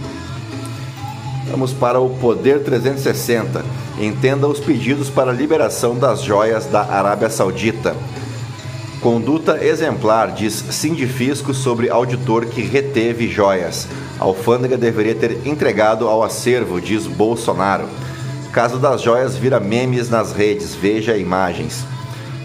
Vamos 1.50 1.74
para 1.74 2.00
o 2.00 2.10
Poder 2.10 2.64
360. 2.64 3.64
Entenda 4.00 4.48
os 4.48 4.60
pedidos 4.60 5.10
para 5.10 5.32
liberação 5.32 5.96
das 5.96 6.24
joias 6.24 6.66
da 6.66 6.82
Arábia 6.82 7.30
Saudita. 7.30 7.96
Conduta 9.00 9.64
exemplar, 9.64 10.32
diz 10.32 10.54
Sindifisco 10.72 11.54
sobre 11.54 11.90
auditor 11.90 12.48
que 12.48 12.62
reteve 12.62 13.30
joias. 13.30 13.88
A 14.20 14.24
alfândega 14.24 14.78
deveria 14.78 15.16
ter 15.16 15.46
entregado 15.46 16.08
ao 16.08 16.24
acervo, 16.24 16.82
diz 16.82 17.06
Bolsonaro. 17.06 17.86
Caso 18.52 18.78
das 18.80 19.02
joias 19.02 19.38
vira 19.38 19.60
memes 19.60 20.10
nas 20.10 20.34
redes, 20.34 20.74
veja 20.74 21.16
imagens. 21.16 21.86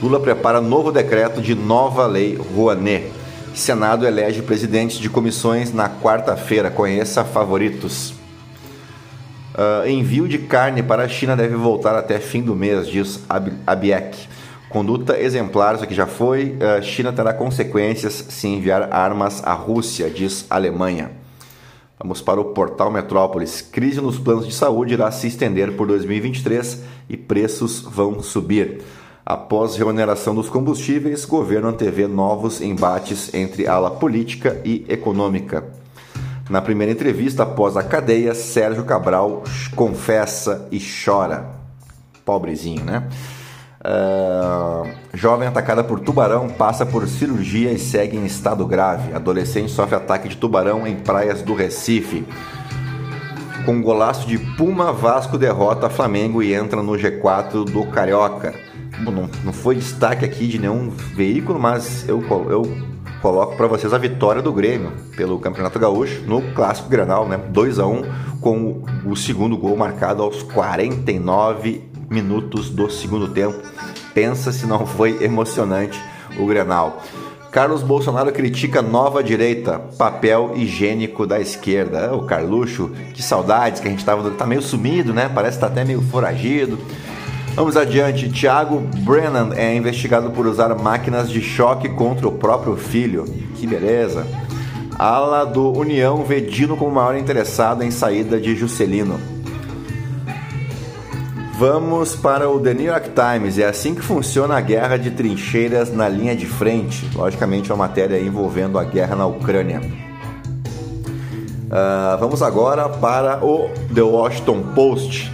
Lula 0.02 0.20
prepara 0.20 0.60
novo 0.60 0.92
decreto 0.92 1.40
de 1.40 1.54
nova 1.54 2.06
lei 2.06 2.38
Rouanet. 2.54 3.10
Senado 3.54 4.04
elege 4.04 4.42
presidentes 4.42 4.98
de 4.98 5.08
comissões 5.08 5.72
na 5.72 5.88
quarta-feira. 5.88 6.70
Conheça 6.70 7.24
favoritos. 7.24 8.12
Uh, 9.54 9.88
envio 9.88 10.26
de 10.26 10.38
carne 10.38 10.82
para 10.82 11.04
a 11.04 11.08
China 11.08 11.36
deve 11.36 11.54
voltar 11.54 11.94
até 11.94 12.18
fim 12.18 12.42
do 12.42 12.56
mês, 12.56 12.88
diz 12.88 13.24
Abiek. 13.64 14.26
Conduta 14.68 15.16
exemplar, 15.16 15.76
isso 15.76 15.84
aqui 15.84 15.94
já 15.94 16.06
foi. 16.06 16.56
Uh, 16.58 16.82
China 16.82 17.12
terá 17.12 17.32
consequências 17.32 18.26
se 18.28 18.48
enviar 18.48 18.92
armas 18.92 19.40
à 19.44 19.52
Rússia, 19.52 20.10
diz 20.10 20.44
Alemanha. 20.50 21.12
Vamos 21.96 22.20
para 22.20 22.40
o 22.40 22.46
portal 22.46 22.90
Metrópolis. 22.90 23.60
Crise 23.60 24.00
nos 24.00 24.18
planos 24.18 24.48
de 24.48 24.52
saúde 24.52 24.94
irá 24.94 25.08
se 25.12 25.28
estender 25.28 25.76
por 25.76 25.86
2023 25.86 26.82
e 27.08 27.16
preços 27.16 27.80
vão 27.80 28.20
subir. 28.20 28.82
Após 29.26 29.76
remuneração 29.76 30.34
dos 30.34 30.50
combustíveis, 30.50 31.24
governo 31.24 31.68
antevê 31.68 32.06
novos 32.06 32.60
embates 32.60 33.32
entre 33.32 33.66
ala 33.66 33.90
política 33.90 34.60
e 34.64 34.84
econômica. 34.87 35.64
Na 36.50 36.60
primeira 36.60 36.92
entrevista 36.92 37.42
após 37.42 37.74
a 37.74 37.82
cadeia, 37.82 38.34
Sérgio 38.34 38.84
Cabral 38.84 39.42
confessa 39.74 40.68
e 40.70 40.78
chora. 40.78 41.46
Pobrezinho, 42.22 42.84
né? 42.84 43.08
Uh, 43.80 44.90
jovem 45.14 45.48
atacada 45.48 45.82
por 45.82 46.00
tubarão 46.00 46.48
passa 46.48 46.84
por 46.84 47.06
cirurgia 47.08 47.72
e 47.72 47.78
segue 47.78 48.18
em 48.18 48.26
estado 48.26 48.66
grave. 48.66 49.14
Adolescente 49.14 49.70
sofre 49.70 49.94
ataque 49.94 50.28
de 50.28 50.37
tubarão 50.37 50.87
em 50.87 50.96
praias 50.96 51.40
do 51.40 51.54
Recife. 51.54 52.26
Com 53.64 53.80
golaço 53.80 54.26
de 54.26 54.37
Puma, 54.38 54.92
Vasco 54.92 55.38
derrota 55.38 55.88
Flamengo 55.88 56.42
e 56.42 56.52
entra 56.52 56.82
no 56.82 56.92
G4 56.92 57.64
do 57.64 57.87
Carioca. 57.87 58.63
Não, 59.00 59.28
não 59.44 59.52
foi 59.52 59.76
destaque 59.76 60.24
aqui 60.24 60.46
de 60.46 60.59
nenhum 60.59 60.90
veículo, 60.90 61.59
mas 61.59 62.09
eu, 62.09 62.22
eu 62.50 62.62
coloco 63.20 63.57
para 63.57 63.66
vocês 63.66 63.92
a 63.92 63.98
vitória 63.98 64.42
do 64.42 64.52
Grêmio 64.52 64.92
pelo 65.16 65.38
Campeonato 65.38 65.78
Gaúcho 65.78 66.22
no 66.26 66.42
Clássico 66.52 66.88
Granal, 66.88 67.28
né? 67.28 67.37
2 67.37 67.78
a 67.78 67.87
1 67.87 68.02
com 68.40 68.85
o 69.04 69.16
segundo 69.16 69.57
gol 69.57 69.76
marcado 69.76 70.22
aos 70.22 70.42
49 70.42 71.83
minutos 72.11 72.70
do 72.70 72.90
segundo 72.90 73.28
tempo. 73.28 73.59
Pensa 74.12 74.52
se 74.52 74.66
não 74.66 74.87
foi 74.87 75.24
emocionante 75.24 75.98
o 76.38 76.46
Grenal. 76.46 77.02
Carlos 77.54 77.85
Bolsonaro 77.85 78.33
critica 78.33 78.83
nova 78.83 79.22
direita, 79.22 79.78
papel 79.96 80.54
higiênico 80.57 81.24
da 81.24 81.40
esquerda. 81.40 82.12
O 82.12 82.24
Carluxo, 82.26 82.90
que 83.14 83.22
saudades 83.22 83.80
que 83.80 83.87
a 83.87 83.90
gente 83.92 84.04
tava, 84.04 84.28
tá 84.33 84.44
meio 84.44 84.61
sumido, 84.61 85.14
né? 85.14 85.30
Parece 85.33 85.57
que 85.57 85.61
tá 85.61 85.68
até 85.68 85.85
meio 85.85 86.02
foragido. 86.02 86.78
Vamos 87.54 87.76
adiante. 87.76 88.28
Thiago 88.28 88.80
Brennan 89.04 89.50
é 89.54 89.74
investigado 89.76 90.30
por 90.30 90.46
usar 90.46 90.74
máquinas 90.74 91.30
de 91.30 91.40
choque 91.40 91.88
contra 91.88 92.26
o 92.26 92.32
próprio 92.32 92.76
filho. 92.76 93.24
Que 93.54 93.66
beleza. 93.66 94.26
Ala 94.98 95.44
do 95.44 95.72
União 95.72 96.24
vê 96.24 96.40
Dino 96.40 96.76
como 96.76 96.90
maior 96.90 97.16
interessado 97.16 97.82
em 97.82 97.92
saída 97.92 98.40
de 98.40 98.56
Juscelino. 98.56 99.20
Vamos 101.56 102.16
para 102.16 102.50
o 102.50 102.58
The 102.58 102.74
New 102.74 102.86
York 102.86 103.10
Times. 103.10 103.58
É 103.58 103.66
assim 103.66 103.94
que 103.94 104.02
funciona 104.02 104.56
a 104.56 104.60
guerra 104.60 104.96
de 104.96 105.12
trincheiras 105.12 105.94
na 105.94 106.08
linha 106.08 106.34
de 106.34 106.46
frente. 106.46 107.08
Logicamente, 107.14 107.70
é 107.70 107.74
uma 107.74 107.86
matéria 107.86 108.20
envolvendo 108.20 108.76
a 108.80 108.84
guerra 108.84 109.14
na 109.14 109.26
Ucrânia. 109.26 109.80
Uh, 111.66 112.18
vamos 112.18 112.42
agora 112.42 112.88
para 112.88 113.44
o 113.44 113.70
The 113.94 114.02
Washington 114.02 114.62
Post. 114.74 115.32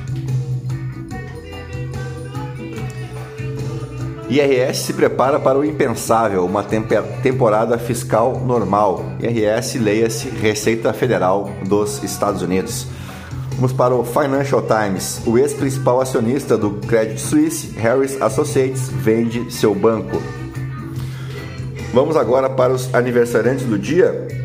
IRS 4.31 4.85
se 4.85 4.93
prepara 4.93 5.40
para 5.40 5.59
o 5.59 5.64
impensável, 5.64 6.47
uma 6.47 6.62
temporada 6.62 7.77
fiscal 7.79 8.40
normal. 8.47 9.05
IRS, 9.19 9.77
leia-se 9.77 10.29
Receita 10.29 10.93
Federal 10.93 11.51
dos 11.66 12.01
Estados 12.05 12.40
Unidos. 12.40 12.87
Vamos 13.57 13.73
para 13.73 13.93
o 13.93 14.05
Financial 14.05 14.62
Times. 14.62 15.21
O 15.27 15.37
ex-principal 15.37 16.01
acionista 16.01 16.57
do 16.57 16.71
Credit 16.87 17.21
Suisse, 17.21 17.73
Harris 17.77 18.23
Associates, 18.23 18.88
vende 18.88 19.53
seu 19.53 19.75
banco. 19.75 20.23
Vamos 21.93 22.16
agora 22.16 22.49
para 22.49 22.73
os 22.73 22.95
aniversariantes 22.95 23.66
do 23.66 23.77
dia. 23.77 24.39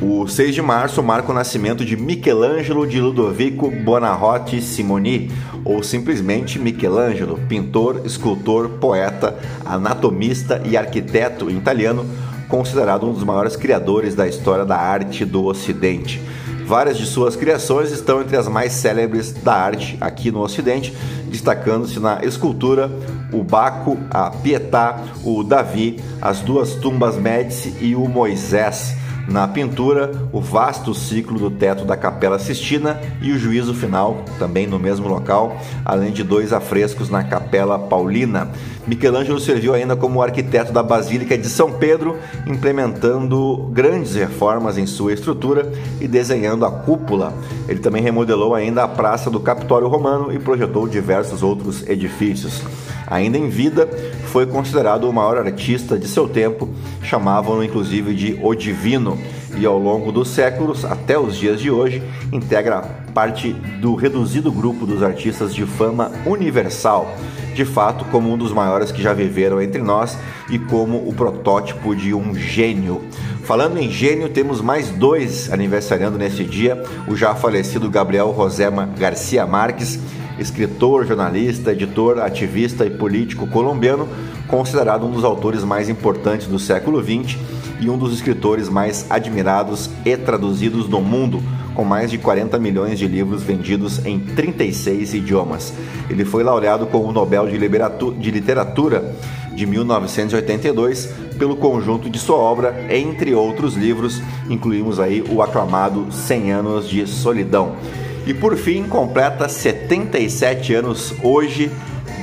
O 0.00 0.28
6 0.28 0.54
de 0.54 0.62
março 0.62 1.02
marca 1.02 1.32
o 1.32 1.34
nascimento 1.34 1.84
de 1.84 1.96
Michelangelo 1.96 2.86
de 2.86 3.00
Ludovico 3.00 3.68
Buonarroti 3.68 4.62
Simoni, 4.62 5.28
ou 5.64 5.82
simplesmente 5.82 6.56
Michelangelo, 6.56 7.36
pintor, 7.48 8.02
escultor, 8.04 8.68
poeta, 8.80 9.36
anatomista 9.66 10.62
e 10.64 10.76
arquiteto 10.76 11.50
italiano, 11.50 12.06
considerado 12.48 13.08
um 13.08 13.12
dos 13.12 13.24
maiores 13.24 13.56
criadores 13.56 14.14
da 14.14 14.28
história 14.28 14.64
da 14.64 14.76
arte 14.76 15.24
do 15.24 15.44
Ocidente. 15.44 16.22
Várias 16.64 16.96
de 16.96 17.04
suas 17.04 17.34
criações 17.34 17.90
estão 17.90 18.20
entre 18.20 18.36
as 18.36 18.46
mais 18.46 18.74
célebres 18.74 19.32
da 19.32 19.54
arte 19.54 19.98
aqui 20.00 20.30
no 20.30 20.40
Ocidente, 20.42 20.94
destacando-se 21.26 21.98
na 21.98 22.24
escultura 22.24 22.88
o 23.32 23.42
Baco, 23.42 23.98
a 24.10 24.30
Pietà, 24.30 25.02
o 25.24 25.42
Davi, 25.42 25.98
as 26.22 26.40
duas 26.40 26.74
tumbas 26.74 27.16
Médici 27.16 27.74
e 27.80 27.96
o 27.96 28.06
Moisés. 28.06 28.97
Na 29.28 29.46
pintura, 29.46 30.10
o 30.32 30.40
vasto 30.40 30.94
ciclo 30.94 31.38
do 31.38 31.50
teto 31.50 31.84
da 31.84 31.98
Capela 31.98 32.38
Sistina 32.38 32.98
e 33.20 33.30
o 33.30 33.38
juízo 33.38 33.74
final, 33.74 34.24
também 34.38 34.66
no 34.66 34.78
mesmo 34.78 35.06
local, 35.06 35.60
além 35.84 36.12
de 36.12 36.24
dois 36.24 36.50
afrescos 36.50 37.10
na 37.10 37.22
Capela 37.22 37.78
Paulina. 37.78 38.48
Michelangelo 38.86 39.38
serviu 39.38 39.74
ainda 39.74 39.94
como 39.94 40.22
arquiteto 40.22 40.72
da 40.72 40.82
Basílica 40.82 41.36
de 41.36 41.46
São 41.46 41.72
Pedro, 41.72 42.16
implementando 42.46 43.68
grandes 43.70 44.14
reformas 44.14 44.78
em 44.78 44.86
sua 44.86 45.12
estrutura 45.12 45.70
e 46.00 46.08
desenhando 46.08 46.64
a 46.64 46.70
cúpula. 46.70 47.34
Ele 47.68 47.80
também 47.80 48.02
remodelou 48.02 48.54
ainda 48.54 48.82
a 48.82 48.88
Praça 48.88 49.30
do 49.30 49.40
Capitólio 49.40 49.88
Romano 49.88 50.32
e 50.32 50.38
projetou 50.38 50.88
diversos 50.88 51.42
outros 51.42 51.86
edifícios. 51.86 52.62
Ainda 53.10 53.38
em 53.38 53.48
vida, 53.48 53.88
foi 54.26 54.46
considerado 54.46 55.08
o 55.08 55.12
maior 55.12 55.38
artista 55.38 55.98
de 55.98 56.06
seu 56.06 56.28
tempo, 56.28 56.68
chamavam-no 57.02 57.64
inclusive 57.64 58.14
de 58.14 58.38
O 58.42 58.54
Divino, 58.54 59.18
e 59.56 59.64
ao 59.64 59.78
longo 59.78 60.12
dos 60.12 60.28
séculos, 60.28 60.84
até 60.84 61.18
os 61.18 61.36
dias 61.36 61.58
de 61.58 61.70
hoje, 61.70 62.02
integra 62.30 62.82
parte 63.14 63.52
do 63.80 63.94
reduzido 63.94 64.52
grupo 64.52 64.86
dos 64.86 65.02
artistas 65.02 65.54
de 65.54 65.64
fama 65.64 66.12
universal, 66.26 67.16
de 67.54 67.64
fato, 67.64 68.04
como 68.04 68.32
um 68.32 68.36
dos 68.36 68.52
maiores 68.52 68.92
que 68.92 69.02
já 69.02 69.12
viveram 69.12 69.60
entre 69.60 69.82
nós 69.82 70.16
e 70.48 70.58
como 70.58 70.98
o 71.08 71.12
protótipo 71.12 71.96
de 71.96 72.14
um 72.14 72.34
gênio. 72.34 73.02
Falando 73.42 73.78
em 73.78 73.90
gênio, 73.90 74.28
temos 74.28 74.60
mais 74.60 74.90
dois 74.90 75.50
aniversariando 75.50 76.18
nesse 76.18 76.44
dia: 76.44 76.80
o 77.08 77.16
já 77.16 77.34
falecido 77.34 77.90
Gabriel 77.90 78.30
Rosema 78.30 78.86
Garcia 78.96 79.46
Marques 79.46 79.98
escritor, 80.38 81.06
jornalista, 81.06 81.72
editor, 81.72 82.18
ativista 82.20 82.84
e 82.84 82.90
político 82.90 83.46
colombiano, 83.46 84.08
considerado 84.46 85.06
um 85.06 85.10
dos 85.10 85.24
autores 85.24 85.64
mais 85.64 85.88
importantes 85.88 86.46
do 86.46 86.58
século 86.58 87.02
XX 87.02 87.36
e 87.80 87.88
um 87.88 87.98
dos 87.98 88.12
escritores 88.12 88.68
mais 88.68 89.06
admirados 89.10 89.90
e 90.04 90.16
traduzidos 90.16 90.86
do 90.88 91.00
mundo, 91.00 91.42
com 91.74 91.84
mais 91.84 92.10
de 92.10 92.18
40 92.18 92.58
milhões 92.58 92.98
de 92.98 93.06
livros 93.06 93.42
vendidos 93.42 94.04
em 94.04 94.18
36 94.18 95.14
idiomas. 95.14 95.72
Ele 96.10 96.24
foi 96.24 96.42
laureado 96.42 96.86
com 96.86 96.98
o 96.98 97.12
Nobel 97.12 97.46
de 97.46 98.30
Literatura 98.30 99.14
de 99.54 99.66
1982 99.66 101.12
pelo 101.38 101.56
conjunto 101.56 102.08
de 102.08 102.18
sua 102.18 102.36
obra, 102.36 102.86
entre 102.90 103.34
outros 103.34 103.74
livros, 103.74 104.20
incluímos 104.48 104.98
aí 104.98 105.22
o 105.28 105.42
aclamado 105.42 106.06
100 106.10 106.52
anos 106.52 106.88
de 106.88 107.06
solidão. 107.06 107.76
E 108.26 108.34
por 108.34 108.56
fim, 108.56 108.84
completa 108.84 109.48
77 109.48 110.74
anos 110.74 111.14
hoje 111.22 111.70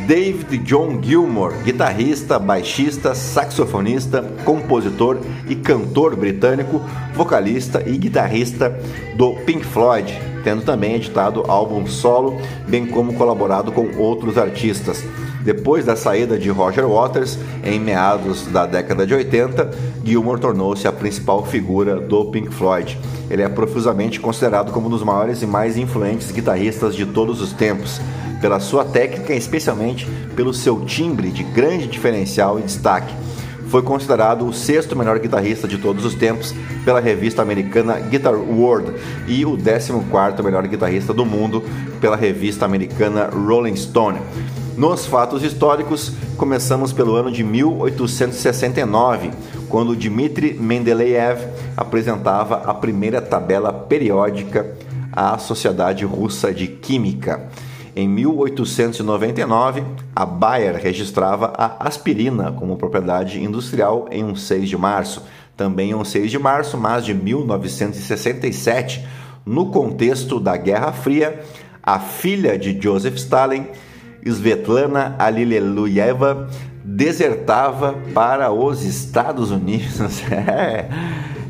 David 0.08 0.60
John 0.60 1.01
Gilmour, 1.01 1.63
guitarrista, 1.63 2.38
baixista, 2.38 3.15
saxofonista, 3.15 4.21
compositor 4.43 5.19
e 5.49 5.55
cantor 5.55 6.15
britânico, 6.15 6.79
vocalista 7.15 7.81
e 7.84 7.97
guitarrista 7.97 8.79
do 9.15 9.34
Pink 9.45 9.65
Floyd, 9.65 10.15
tendo 10.43 10.62
também 10.62 10.93
editado 10.93 11.43
álbum 11.47 11.88
solo, 11.88 12.39
bem 12.67 12.86
como 12.86 13.15
colaborado 13.15 13.71
com 13.71 13.97
outros 13.97 14.38
artistas. 14.38 15.03
Depois 15.43 15.86
da 15.86 15.95
saída 15.95 16.38
de 16.38 16.49
Roger 16.49 16.88
Waters, 16.88 17.39
em 17.63 17.79
meados 17.79 18.45
da 18.47 18.67
década 18.67 19.08
de 19.08 19.13
80, 19.15 19.71
Gilmour 20.05 20.37
tornou-se 20.37 20.87
a 20.87 20.91
principal 20.91 21.43
figura 21.43 21.99
do 21.99 22.25
Pink 22.25 22.53
Floyd. 22.53 22.95
Ele 23.27 23.41
é 23.41 23.49
profusamente 23.49 24.19
considerado 24.19 24.71
como 24.71 24.85
um 24.85 24.89
dos 24.89 25.01
maiores 25.01 25.41
e 25.41 25.47
mais 25.47 25.77
influentes 25.77 26.31
guitarristas 26.31 26.95
de 26.95 27.07
todos 27.07 27.41
os 27.41 27.51
tempos, 27.51 27.99
pela 28.39 28.59
sua 28.59 28.85
técnica 28.85 29.33
e 29.33 29.37
especialmente 29.37 30.07
pelo 30.35 30.53
seu 30.53 30.85
timbre 30.85 31.31
de 31.31 31.41
grande 31.41 31.87
diferencial 31.87 32.59
e 32.59 32.61
destaque. 32.61 33.11
Foi 33.67 33.81
considerado 33.81 34.47
o 34.47 34.53
sexto 34.53 34.95
melhor 34.95 35.17
guitarrista 35.17 35.67
de 35.67 35.79
todos 35.79 36.05
os 36.05 36.13
tempos 36.13 36.53
pela 36.85 36.99
revista 36.99 37.41
americana 37.41 37.99
Guitar 37.99 38.35
World 38.35 38.93
e 39.27 39.43
o 39.43 39.57
décimo 39.57 40.03
quarto 40.11 40.43
melhor 40.43 40.67
guitarrista 40.67 41.15
do 41.15 41.25
mundo 41.25 41.63
pela 41.99 42.15
revista 42.15 42.63
americana 42.63 43.27
Rolling 43.33 43.75
Stone. 43.75 44.19
Nos 44.77 45.05
fatos 45.05 45.41
históricos, 45.41 46.11
começamos 46.37 46.91
pelo 46.91 47.15
ano 47.15 47.31
de 47.31 47.43
1869, 47.43 49.31
quando 49.69 49.95
Dmitri 49.95 50.54
Mendeleev 50.54 51.39
apresentava 51.75 52.58
a 52.58 52.73
primeira 52.73 53.21
tabela 53.21 53.71
periódica 53.71 54.75
à 55.12 55.38
Sociedade 55.38 56.06
Russa 56.06 56.54
de 56.54 56.67
Química. 56.67 57.49
Em 57.95 58.10
1899, 58.10 59.84
a 60.13 60.25
Bayer 60.25 60.75
registrava 60.75 61.54
a 61.58 61.88
aspirina 61.88 62.51
como 62.51 62.75
propriedade 62.75 63.41
industrial 63.41 64.08
em 64.12 64.23
um 64.23 64.36
6 64.36 64.67
de 64.67 64.78
março. 64.78 65.23
Também 65.56 65.91
em 65.91 65.95
um 65.95 66.04
6 66.04 66.30
de 66.30 66.38
março, 66.38 66.78
mas 66.78 67.06
de 67.06 67.13
1967, 67.13 69.08
no 69.45 69.67
contexto 69.67 70.39
da 70.39 70.58
Guerra 70.58 70.91
Fria, 70.91 71.41
a 71.82 71.97
filha 71.97 72.58
de 72.58 72.78
Joseph 72.82 73.15
Stalin 73.15 73.67
Svetlana 74.25 75.15
Alileluyeva 75.19 76.49
desertava 76.87 77.95
para 78.13 78.51
os 78.51 78.85
Estados 78.85 79.51
Unidos. 79.51 80.21
É, 80.31 80.89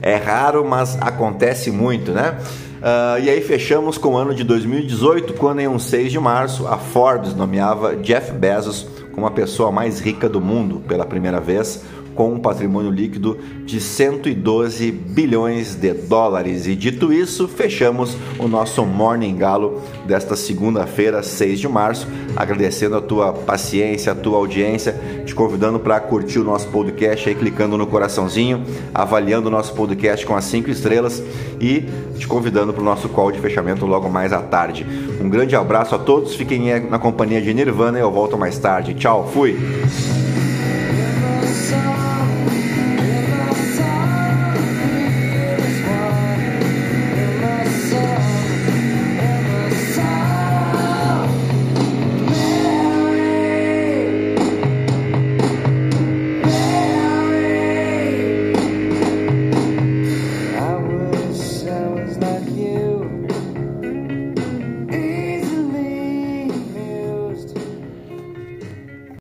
é 0.01 0.15
raro, 0.17 0.63
mas 0.63 0.97
acontece 1.01 1.71
muito, 1.71 2.11
né? 2.11 2.37
Uh, 2.77 3.23
e 3.23 3.29
aí 3.29 3.41
fechamos 3.41 3.97
com 3.97 4.09
o 4.09 4.17
ano 4.17 4.33
de 4.33 4.43
2018, 4.43 5.33
quando 5.33 5.59
em 5.59 5.67
um 5.67 5.79
6 5.79 6.11
de 6.11 6.19
março 6.19 6.67
a 6.67 6.77
Forbes 6.77 7.33
nomeava 7.33 7.95
Jeff 7.95 8.31
Bezos 8.31 8.87
como 9.15 9.25
a 9.25 9.31
pessoa 9.31 9.71
mais 9.71 9.99
rica 9.99 10.27
do 10.27 10.41
mundo 10.41 10.81
pela 10.87 11.05
primeira 11.05 11.39
vez, 11.39 11.83
com 12.15 12.33
um 12.33 12.39
patrimônio 12.39 12.89
líquido 12.89 13.37
de 13.65 13.79
112 13.79 14.91
bilhões 14.91 15.75
de 15.75 15.93
dólares. 15.93 16.65
E 16.65 16.75
dito 16.75 17.11
isso, 17.11 17.47
fechamos 17.47 18.17
o 18.39 18.47
nosso 18.47 18.85
Morning 18.85 19.35
Galo 19.35 19.81
desta 20.05 20.35
segunda-feira, 20.35 21.21
6 21.21 21.59
de 21.59 21.67
março, 21.67 22.07
agradecendo 22.35 22.95
a 22.95 23.01
tua 23.01 23.33
paciência, 23.33 24.13
a 24.13 24.15
tua 24.15 24.37
audiência, 24.37 24.99
te 25.25 25.35
convidando 25.35 25.79
para 25.79 25.99
curtir 25.99 26.39
o 26.39 26.43
nosso 26.43 26.67
podcast 26.69 27.27
aí 27.27 27.35
clicando 27.35 27.77
no 27.77 27.85
coraçãozinho, 27.85 28.63
avaliando 28.93 29.47
o 29.47 29.51
nosso 29.51 29.73
podcast 29.73 30.25
com 30.25 30.35
as 30.35 30.45
5 30.45 30.69
estrelas 30.69 31.21
e 31.59 31.85
te 32.17 32.27
convidando 32.27 32.73
para 32.73 32.81
o 32.81 32.85
nosso 32.85 33.09
call 33.09 33.31
de 33.31 33.39
fechamento 33.39 33.85
logo 33.85 34.09
mais 34.09 34.31
à 34.31 34.41
tarde. 34.41 34.85
Um 35.21 35.29
grande 35.29 35.55
abraço 35.55 35.95
a 35.95 35.99
todos, 35.99 36.35
fiquem 36.35 36.79
na 36.89 36.97
companhia 36.99 37.41
de 37.41 37.53
Nirvana 37.53 37.97
e 37.97 38.01
eu 38.01 38.11
volto 38.11 38.37
mais 38.37 38.57
tarde. 38.57 38.93
Tchau, 38.93 39.29
fui! 39.33 40.24